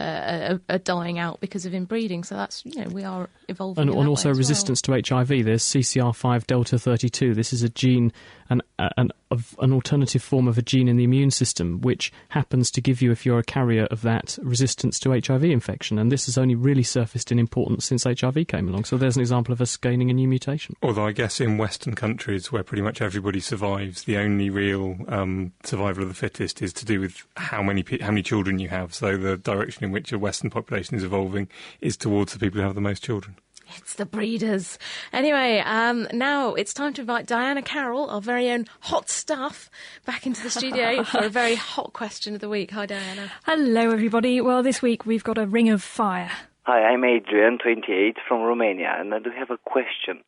[0.51, 2.23] are, are, dying out because of inbreeding.
[2.23, 5.01] So that's you know we are evolving, and, and also resistance well.
[5.01, 5.45] to HIV.
[5.45, 7.33] There's CCR5 delta 32.
[7.33, 8.13] This is a gene,
[8.49, 12.69] an an of an alternative form of a gene in the immune system, which happens
[12.69, 15.97] to give you, if you're a carrier of that, resistance to HIV infection.
[15.97, 18.85] And this has only really surfaced in importance since HIV came along.
[18.85, 20.75] So there's an example of us gaining a new mutation.
[20.83, 25.51] Although I guess in Western countries where pretty much everybody survives, the only real um,
[25.65, 28.93] survival of the fittest is to do with how many how many children you have.
[28.93, 31.47] So the direction in which a Western population is evolving
[31.81, 33.35] is towards the people who have the most children.
[33.77, 34.77] It's the breeders.
[35.11, 39.69] Anyway, um, now it's time to invite Diana Carroll, our very own hot stuff,
[40.05, 42.71] back into the studio for a very hot question of the week.
[42.71, 43.31] Hi, Diana.
[43.45, 44.41] Hello, everybody.
[44.41, 46.31] Well, this week we've got a ring of fire.
[46.63, 50.23] Hi, I'm Adrian, 28, from Romania, and I do have a question.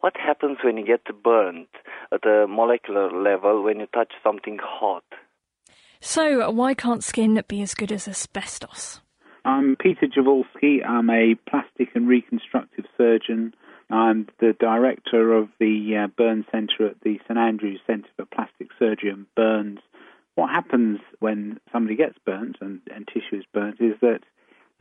[0.00, 1.66] What happens when you get burned
[2.10, 5.04] at a molecular level when you touch something hot?
[6.00, 9.02] So, why can't skin be as good as asbestos?
[9.44, 10.86] I'm Peter Dziewulski.
[10.86, 13.52] I'm a plastic and reconstructive surgeon.
[13.90, 18.68] I'm the director of the uh, Burn Centre at the St Andrews Centre for Plastic
[18.78, 19.80] Surgery and Burns.
[20.34, 24.20] What happens when somebody gets burnt and, and tissue is burnt is that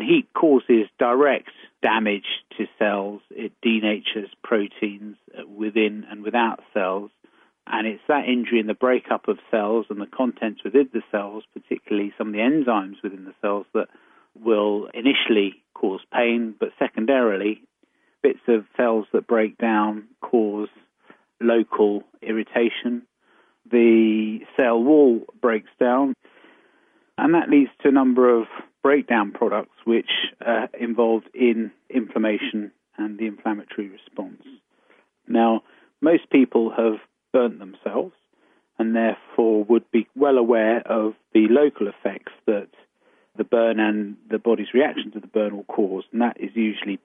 [0.04, 1.50] heat causes direct
[1.82, 3.22] damage to cells.
[3.30, 7.12] It denatures proteins within and without cells.
[7.68, 11.44] And it's that injury and the breakup of cells and the contents within the cells,
[11.54, 13.88] particularly some of the enzymes within the cells, that
[14.44, 17.62] will initially cause pain, but secondarily,
[18.22, 20.70] bits of cells that break down cause
[21.40, 23.04] local irritation.
[23.72, 26.16] The cell wall breaks down,
[27.18, 28.48] and that leads to a number of
[28.82, 30.10] breakdown products which
[30.42, 34.44] uh, are involved in inflammation and the inflammatory response.
[35.28, 35.64] Now,
[36.02, 37.00] most people have
[37.32, 38.14] burnt themselves,
[38.78, 42.70] and therefore would be well aware of the local effects that
[43.38, 47.00] the burn and the body's reaction to the burn will cause, and that is usually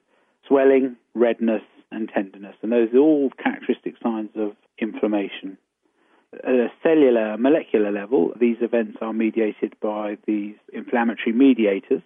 [0.47, 2.55] swelling, redness, and tenderness.
[2.61, 5.57] And those are all characteristic signs of inflammation.
[6.33, 12.01] At a cellular, molecular level, these events are mediated by these inflammatory mediators,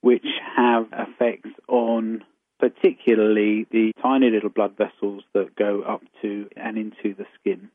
[0.00, 0.26] which
[0.56, 2.24] have effects on
[2.58, 7.70] particularly the tiny little blood vessels that go up to and into the skin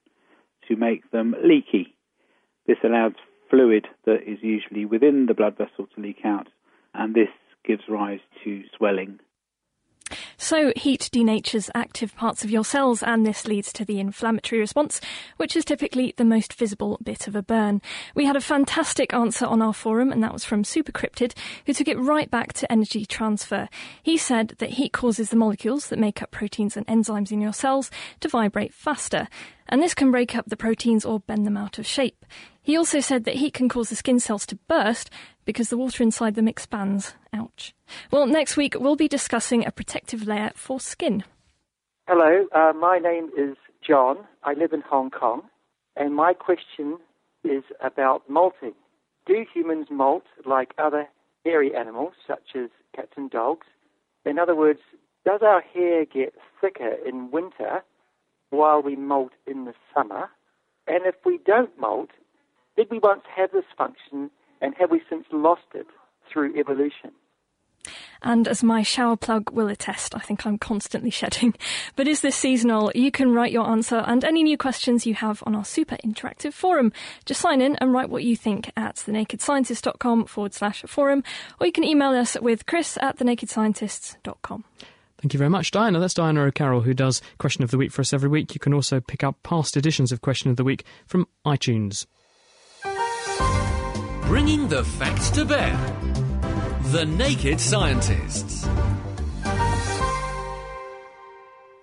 [0.68, 1.96] to make them leaky.
[2.68, 3.14] This allows
[3.50, 6.48] fluid that is usually within the blood vessel to leak out,
[6.94, 7.30] and this
[7.66, 9.20] gives rise to swelling
[10.38, 15.02] so, heat denatures active parts of your cells, and this leads to the inflammatory response,
[15.38, 17.82] which is typically the most visible bit of a burn.
[18.16, 21.34] We had a fantastic answer on our forum, and that was from Supercryptid,
[21.66, 23.70] who took it right back to energy transfer.
[24.02, 27.54] He said that heat causes the molecules that make up proteins and enzymes in your
[27.54, 29.28] cells to vibrate faster
[29.70, 32.26] and this can break up the proteins or bend them out of shape.
[32.64, 35.10] He also said that heat can cause the skin cells to burst
[35.44, 37.14] because the water inside them expands.
[37.34, 37.76] Ouch.
[38.10, 41.26] Well, next week we'll be discussing a protective layer for skin.
[42.08, 44.18] Hello, uh, my name is John.
[44.44, 45.44] I live in Hong Kong,
[45.98, 46.98] and my question
[47.44, 48.74] is about molting.
[49.26, 51.10] Do humans molt like other
[51.46, 53.68] hairy animals, such as cats and dogs?
[54.26, 54.80] In other words,
[55.26, 57.84] does our hair get thicker in winter
[58.52, 60.30] while we molt in the summer?
[60.88, 62.10] And if we don't molt,
[62.76, 64.30] did we once have this function
[64.62, 65.88] and have we since lost it
[66.32, 67.12] through evolution?
[68.22, 71.54] And as my shower plug will attest, I think I'm constantly shedding.
[71.96, 72.92] But is this seasonal?
[72.96, 76.54] You can write your answer and any new questions you have on our super interactive
[76.54, 76.94] forum.
[77.26, 81.24] Just sign in and write what you think at thenakedscientist.com forward slash forum,
[81.60, 84.64] or you can email us with chris at thenakedscientists.com.
[85.18, 86.00] Thank you very much, Diana.
[86.00, 88.54] That's Diana O'Carroll, who does Question of the Week for us every week.
[88.54, 92.06] You can also pick up past editions of Question of the Week from iTunes.
[94.26, 95.76] Bringing the facts to bear.
[96.94, 98.66] The Naked Scientists.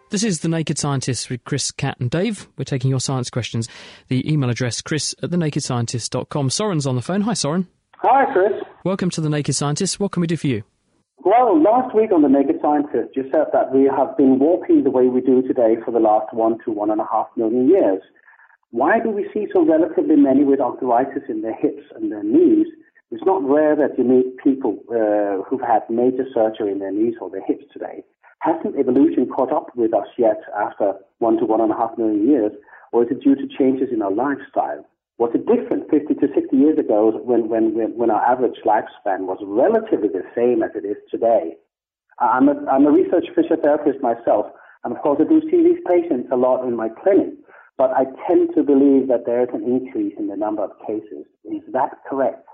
[0.09, 2.49] This is The Naked Scientists with Chris, Kat, and Dave.
[2.57, 3.68] We're taking your science questions.
[4.09, 6.49] The email address, chris at thenakedscientist.com.
[6.49, 7.20] Soren's on the phone.
[7.20, 7.68] Hi, Soren.
[7.99, 8.53] Hi, Chris.
[8.84, 10.01] Welcome to The Naked Scientists.
[10.01, 10.62] What can we do for you?
[11.22, 14.91] Well, last week on The Naked Scientist, you said that we have been walking the
[14.91, 18.01] way we do today for the last one to one and a half million years.
[18.70, 22.68] Why do we see so relatively many with arthritis in their hips and their knees?
[23.10, 27.14] It's not rare that you meet people uh, who've had major surgery in their knees
[27.20, 28.04] or their hips today.
[28.38, 32.28] Hasn't evolution caught up with us yet after one to one and a half million
[32.28, 32.52] years,
[32.92, 34.86] or is it due to changes in our lifestyle?
[35.18, 39.38] Was it different 50 to 60 years ago when, when, when our average lifespan was
[39.42, 41.56] relatively the same as it is today?
[42.20, 44.46] I'm a, I'm a research physiotherapist myself,
[44.84, 47.34] and of course I do see these patients a lot in my clinic,
[47.80, 51.24] but I tend to believe that there is an increase in the number of cases.
[51.46, 52.46] Is that correct?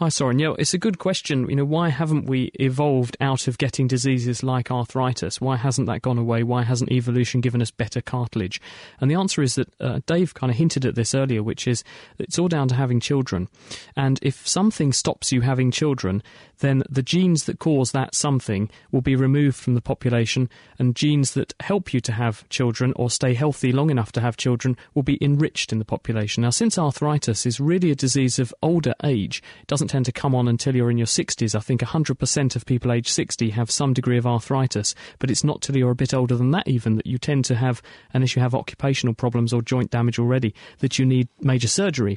[0.00, 0.38] Hi, Soren.
[0.38, 1.46] Yeah, it's a good question.
[1.50, 5.42] You know, why haven't we evolved out of getting diseases like arthritis?
[5.42, 6.42] Why hasn't that gone away?
[6.42, 8.62] Why hasn't evolution given us better cartilage?
[8.98, 11.84] And the answer is that uh, Dave kind of hinted at this earlier, which is
[12.18, 13.50] it's all down to having children.
[13.94, 16.22] And if something stops you having children,
[16.60, 20.48] then the genes that cause that something will be removed from the population,
[20.78, 24.38] and genes that help you to have children or stay healthy long enough to have
[24.38, 26.42] children will be enriched in the population.
[26.42, 30.46] Now, since arthritis is really a disease of older age, doesn't tend to come on
[30.46, 31.56] until you're in your 60s.
[31.56, 35.62] I think 100% of people aged 60 have some degree of arthritis, but it's not
[35.62, 37.82] till you're a bit older than that even that you tend to have,
[38.14, 42.16] unless you have occupational problems or joint damage already, that you need major surgery.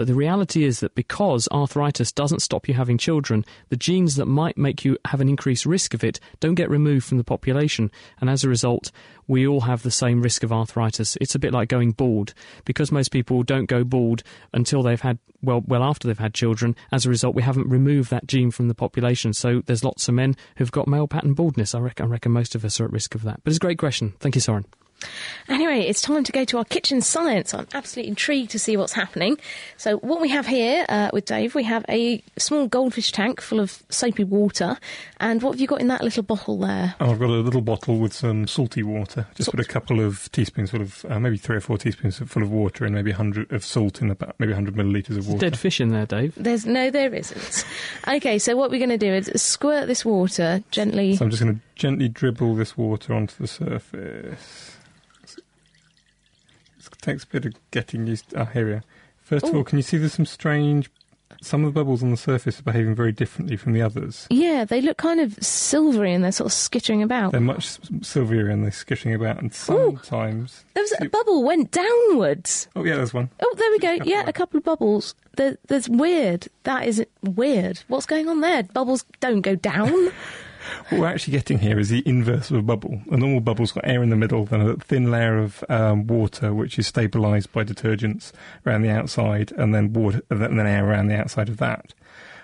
[0.00, 4.24] But the reality is that because arthritis doesn't stop you having children, the genes that
[4.24, 7.90] might make you have an increased risk of it don't get removed from the population.
[8.18, 8.92] And as a result,
[9.28, 11.18] we all have the same risk of arthritis.
[11.20, 12.32] It's a bit like going bald.
[12.64, 14.22] Because most people don't go bald
[14.54, 18.08] until they've had, well, well after they've had children, as a result, we haven't removed
[18.08, 19.34] that gene from the population.
[19.34, 21.74] So there's lots of men who've got male pattern baldness.
[21.74, 23.42] I reckon, I reckon most of us are at risk of that.
[23.44, 24.14] But it's a great question.
[24.18, 24.64] Thank you, Soren.
[25.48, 27.52] Anyway, it's time to go to our kitchen science.
[27.52, 29.36] I'm absolutely intrigued to see what's happening.
[29.76, 33.58] So, what we have here uh, with Dave, we have a small goldfish tank full
[33.58, 34.78] of soapy water.
[35.18, 36.94] And what have you got in that little bottle there?
[37.00, 39.26] Oh, I've got a little bottle with some salty water.
[39.34, 39.56] Just salt.
[39.56, 42.50] put a couple of teaspoons, full of uh, maybe three or four teaspoons full of
[42.50, 45.50] water, and maybe 100 of salt in about maybe 100 millilitres of water.
[45.50, 46.34] Dead fish in there, Dave.
[46.36, 47.64] There's no, there isn't.
[48.08, 51.16] okay, so what we're going to do is squirt this water gently.
[51.16, 54.76] So I'm just going to gently dribble this water onto the surface
[57.00, 58.30] takes a bit of getting used.
[58.30, 58.84] To, oh, here we are.
[59.22, 59.50] First Ooh.
[59.50, 60.90] of all, can you see there's some strange
[61.42, 64.26] some of the bubbles on the surface are behaving very differently from the others.
[64.30, 67.32] Yeah, they look kind of silvery and they're sort of skittering about.
[67.32, 70.64] They're much silverier and they're skittering about, and sometimes.
[70.74, 72.68] There was a bubble went downwards.
[72.76, 73.30] Oh yeah, there's one.
[73.40, 74.04] Oh, there we go.
[74.04, 75.14] Yeah, a couple of bubbles.
[75.36, 76.48] There, there's weird.
[76.64, 77.80] That is weird.
[77.88, 78.64] What's going on there?
[78.64, 80.10] Bubbles don't go down.
[80.88, 83.00] What we're actually getting here is the inverse of a bubble.
[83.10, 86.52] A normal bubble's got air in the middle, then a thin layer of um, water,
[86.52, 88.32] which is stabilised by detergents
[88.66, 91.94] around the outside, and then water, and then air around the outside of that.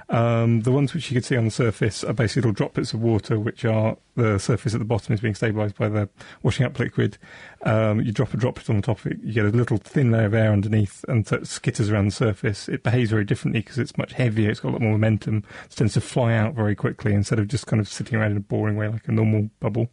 [0.08, 3.02] Um, the ones which you can see on the surface are basically little droplets of
[3.02, 6.08] water, which are the surface at the bottom is being stabilised by the
[6.42, 7.18] washing up liquid.
[7.62, 10.10] Um, you drop a droplet on the top of it, you get a little thin
[10.10, 12.68] layer of air underneath, and so it skitters around the surface.
[12.68, 15.76] It behaves very differently because it's much heavier, it's got a lot more momentum, it
[15.76, 18.40] tends to fly out very quickly instead of just kind of sitting around in a
[18.40, 19.88] boring way like a normal bubble.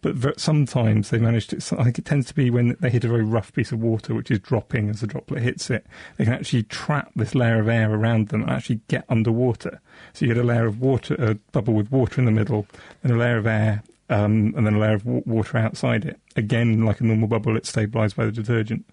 [0.00, 3.08] But sometimes they manage to, I think it tends to be when they hit a
[3.08, 6.34] very rough piece of water, which is dropping as the droplet hits it, they can
[6.34, 9.80] actually trap this layer of air around them and actually get underwater.
[10.12, 12.66] So you get a layer of water, a bubble with water in the middle,
[13.02, 16.20] and a layer of air, um, and then a layer of wa- water outside it.
[16.36, 18.84] Again, like a normal bubble, it's stabilised by the detergent.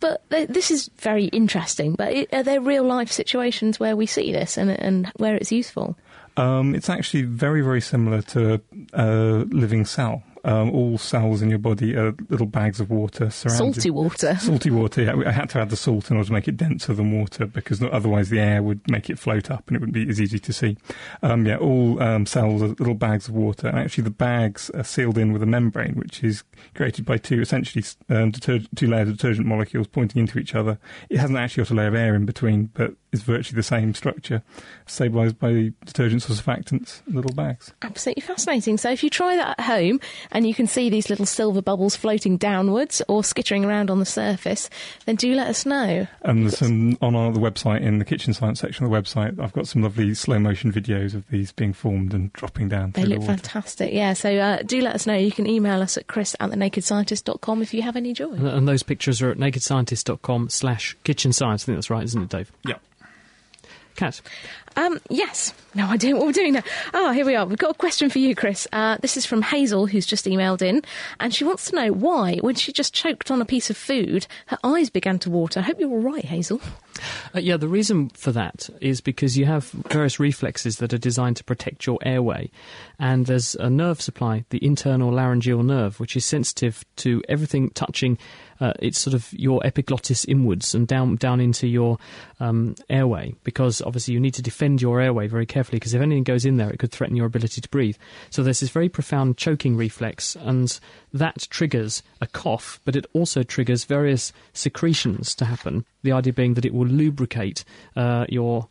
[0.00, 1.94] but th- this is very interesting.
[1.94, 5.52] But i are there real life situations where we see this and and where it's
[5.52, 5.96] useful?
[6.36, 8.60] Um, it's actually very, very similar to
[8.92, 9.06] a
[9.50, 10.22] living cell.
[10.46, 13.74] Um, all cells in your body are little bags of water surrounded.
[13.74, 14.36] Salty water.
[14.40, 15.28] Salty water, yeah.
[15.28, 17.82] I had to add the salt in order to make it denser than water because
[17.82, 20.52] otherwise the air would make it float up and it wouldn't be as easy to
[20.52, 20.76] see.
[21.20, 23.66] Um, yeah, all um, cells are little bags of water.
[23.66, 26.44] And actually, the bags are sealed in with a membrane which is
[26.74, 30.78] created by two, essentially, um, deter- two layers of detergent molecules pointing into each other.
[31.10, 33.94] It hasn't actually got a layer of air in between, but it's virtually the same
[33.94, 34.42] structure,
[34.86, 37.72] stabilised by detergents or surfactants, little bags.
[37.82, 38.76] Absolutely fascinating.
[38.78, 40.00] So if you try that at home
[40.32, 44.06] and you can see these little silver bubbles floating downwards or skittering around on the
[44.06, 44.70] surface,
[45.04, 46.06] then do let us know.
[46.22, 49.38] And there's some on our the website in the kitchen science section of the website.
[49.40, 52.92] I've got some lovely slow motion videos of these being formed and dropping down.
[52.92, 53.32] They look the water.
[53.42, 53.92] fantastic.
[53.92, 55.14] Yeah, so uh, do let us know.
[55.14, 58.32] You can email us at chris at thenakedscientist.com if you have any joy.
[58.32, 61.64] And, and those pictures are at nakedscientist.com slash kitchen science.
[61.64, 62.52] I think that's right, isn't it, Dave?
[62.64, 62.76] Yeah.
[63.96, 64.20] Kat.
[64.76, 65.54] Um, yes.
[65.74, 66.62] No idea what we're doing now.
[66.92, 67.46] Oh, here we are.
[67.46, 68.68] We've got a question for you, Chris.
[68.72, 70.82] Uh, this is from Hazel, who's just emailed in,
[71.18, 74.26] and she wants to know why, when she just choked on a piece of food,
[74.46, 75.60] her eyes began to water.
[75.60, 76.60] I hope you're all right, Hazel.
[77.34, 81.36] Uh, yeah, the reason for that is because you have various reflexes that are designed
[81.36, 82.50] to protect your airway.
[82.98, 88.18] And there's a nerve supply, the internal laryngeal nerve, which is sensitive to everything touching
[88.60, 91.98] uh, it's sort of your epiglottis inwards and down down into your
[92.40, 96.24] um, airway because obviously you need to defend your airway very carefully because if anything
[96.24, 97.96] goes in there it could threaten your ability to breathe
[98.30, 100.78] so there's this very profound choking reflex and
[101.12, 106.54] that triggers a cough but it also triggers various secretions to happen the idea being
[106.54, 107.64] that it will lubricate
[107.96, 108.68] uh, your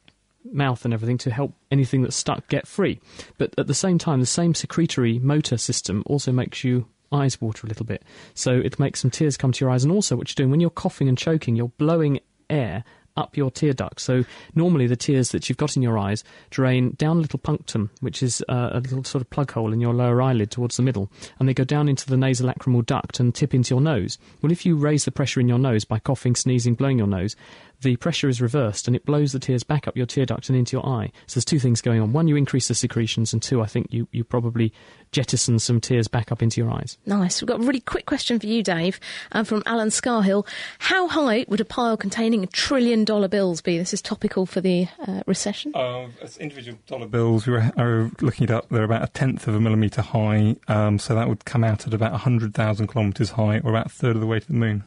[0.51, 2.99] mouth and everything to help anything that's stuck get free.
[3.37, 7.65] But at the same time, the same secretory motor system also makes you eyes water
[7.65, 8.03] a little bit.
[8.33, 9.83] So it makes some tears come to your eyes.
[9.83, 12.83] And also, what you're doing when you're coughing and choking, you're blowing air
[13.17, 13.99] up your tear duct.
[13.99, 17.89] So normally the tears that you've got in your eyes drain down a little punctum,
[18.01, 20.83] which is uh, a little sort of plug hole in your lower eyelid towards the
[20.83, 24.17] middle, and they go down into the nasolacrimal duct and tip into your nose.
[24.41, 27.35] Well, if you raise the pressure in your nose by coughing, sneezing, blowing your nose,
[27.81, 30.57] the pressure is reversed and it blows the tears back up your tear duct and
[30.57, 31.11] into your eye.
[31.27, 32.13] So there's two things going on.
[32.13, 34.73] One, you increase the secretions, and two, I think you, you probably
[35.11, 36.97] jettison some tears back up into your eyes.
[37.05, 37.41] Nice.
[37.41, 38.99] We've got a really quick question for you, Dave,
[39.31, 40.45] uh, from Alan Scarhill.
[40.79, 43.77] How high would a pile containing a trillion dollar bills be?
[43.77, 45.71] This is topical for the uh, recession.
[45.75, 48.67] Uh, as individual dollar bills, we were, were looking it up.
[48.69, 51.93] They're about a tenth of a millimetre high, um, so that would come out at
[51.93, 54.83] about 100,000 kilometres high, or about a third of the way to the moon.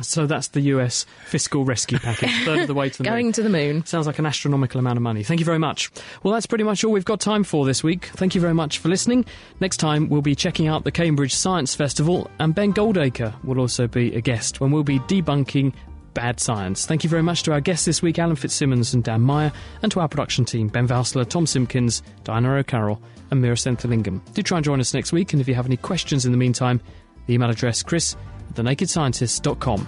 [0.00, 3.32] So that's the US fiscal rescue package, third of the way to the Going moon.
[3.34, 3.84] to the moon.
[3.84, 5.22] Sounds like an astronomical amount of money.
[5.22, 5.90] Thank you very much.
[6.22, 8.06] Well, that's pretty much all we've got time for this week.
[8.06, 9.24] Thank you very much for listening.
[9.60, 13.86] Next time, we'll be checking out the Cambridge Science Festival, and Ben Goldacre will also
[13.86, 15.72] be a guest when we'll be debunking
[16.14, 16.84] bad science.
[16.84, 19.52] Thank you very much to our guests this week, Alan Fitzsimmons and Dan Meyer,
[19.82, 23.00] and to our production team, Ben Valsler, Tom Simpkins, Diana O'Carroll,
[23.30, 24.20] and Meera Senthilingam.
[24.34, 26.38] Do try and join us next week, and if you have any questions in the
[26.38, 26.80] meantime,
[27.26, 28.14] the email address chris
[28.58, 29.86] at thenakedscientist.com.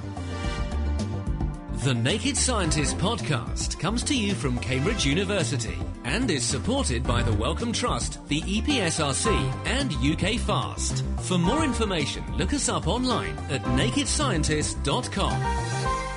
[1.85, 7.35] The Naked Scientist podcast comes to you from Cambridge University and is supported by the
[7.35, 11.05] Wellcome Trust, the EPSRC, and UK Fast.
[11.21, 16.14] For more information, look us up online at nakedscientist.com.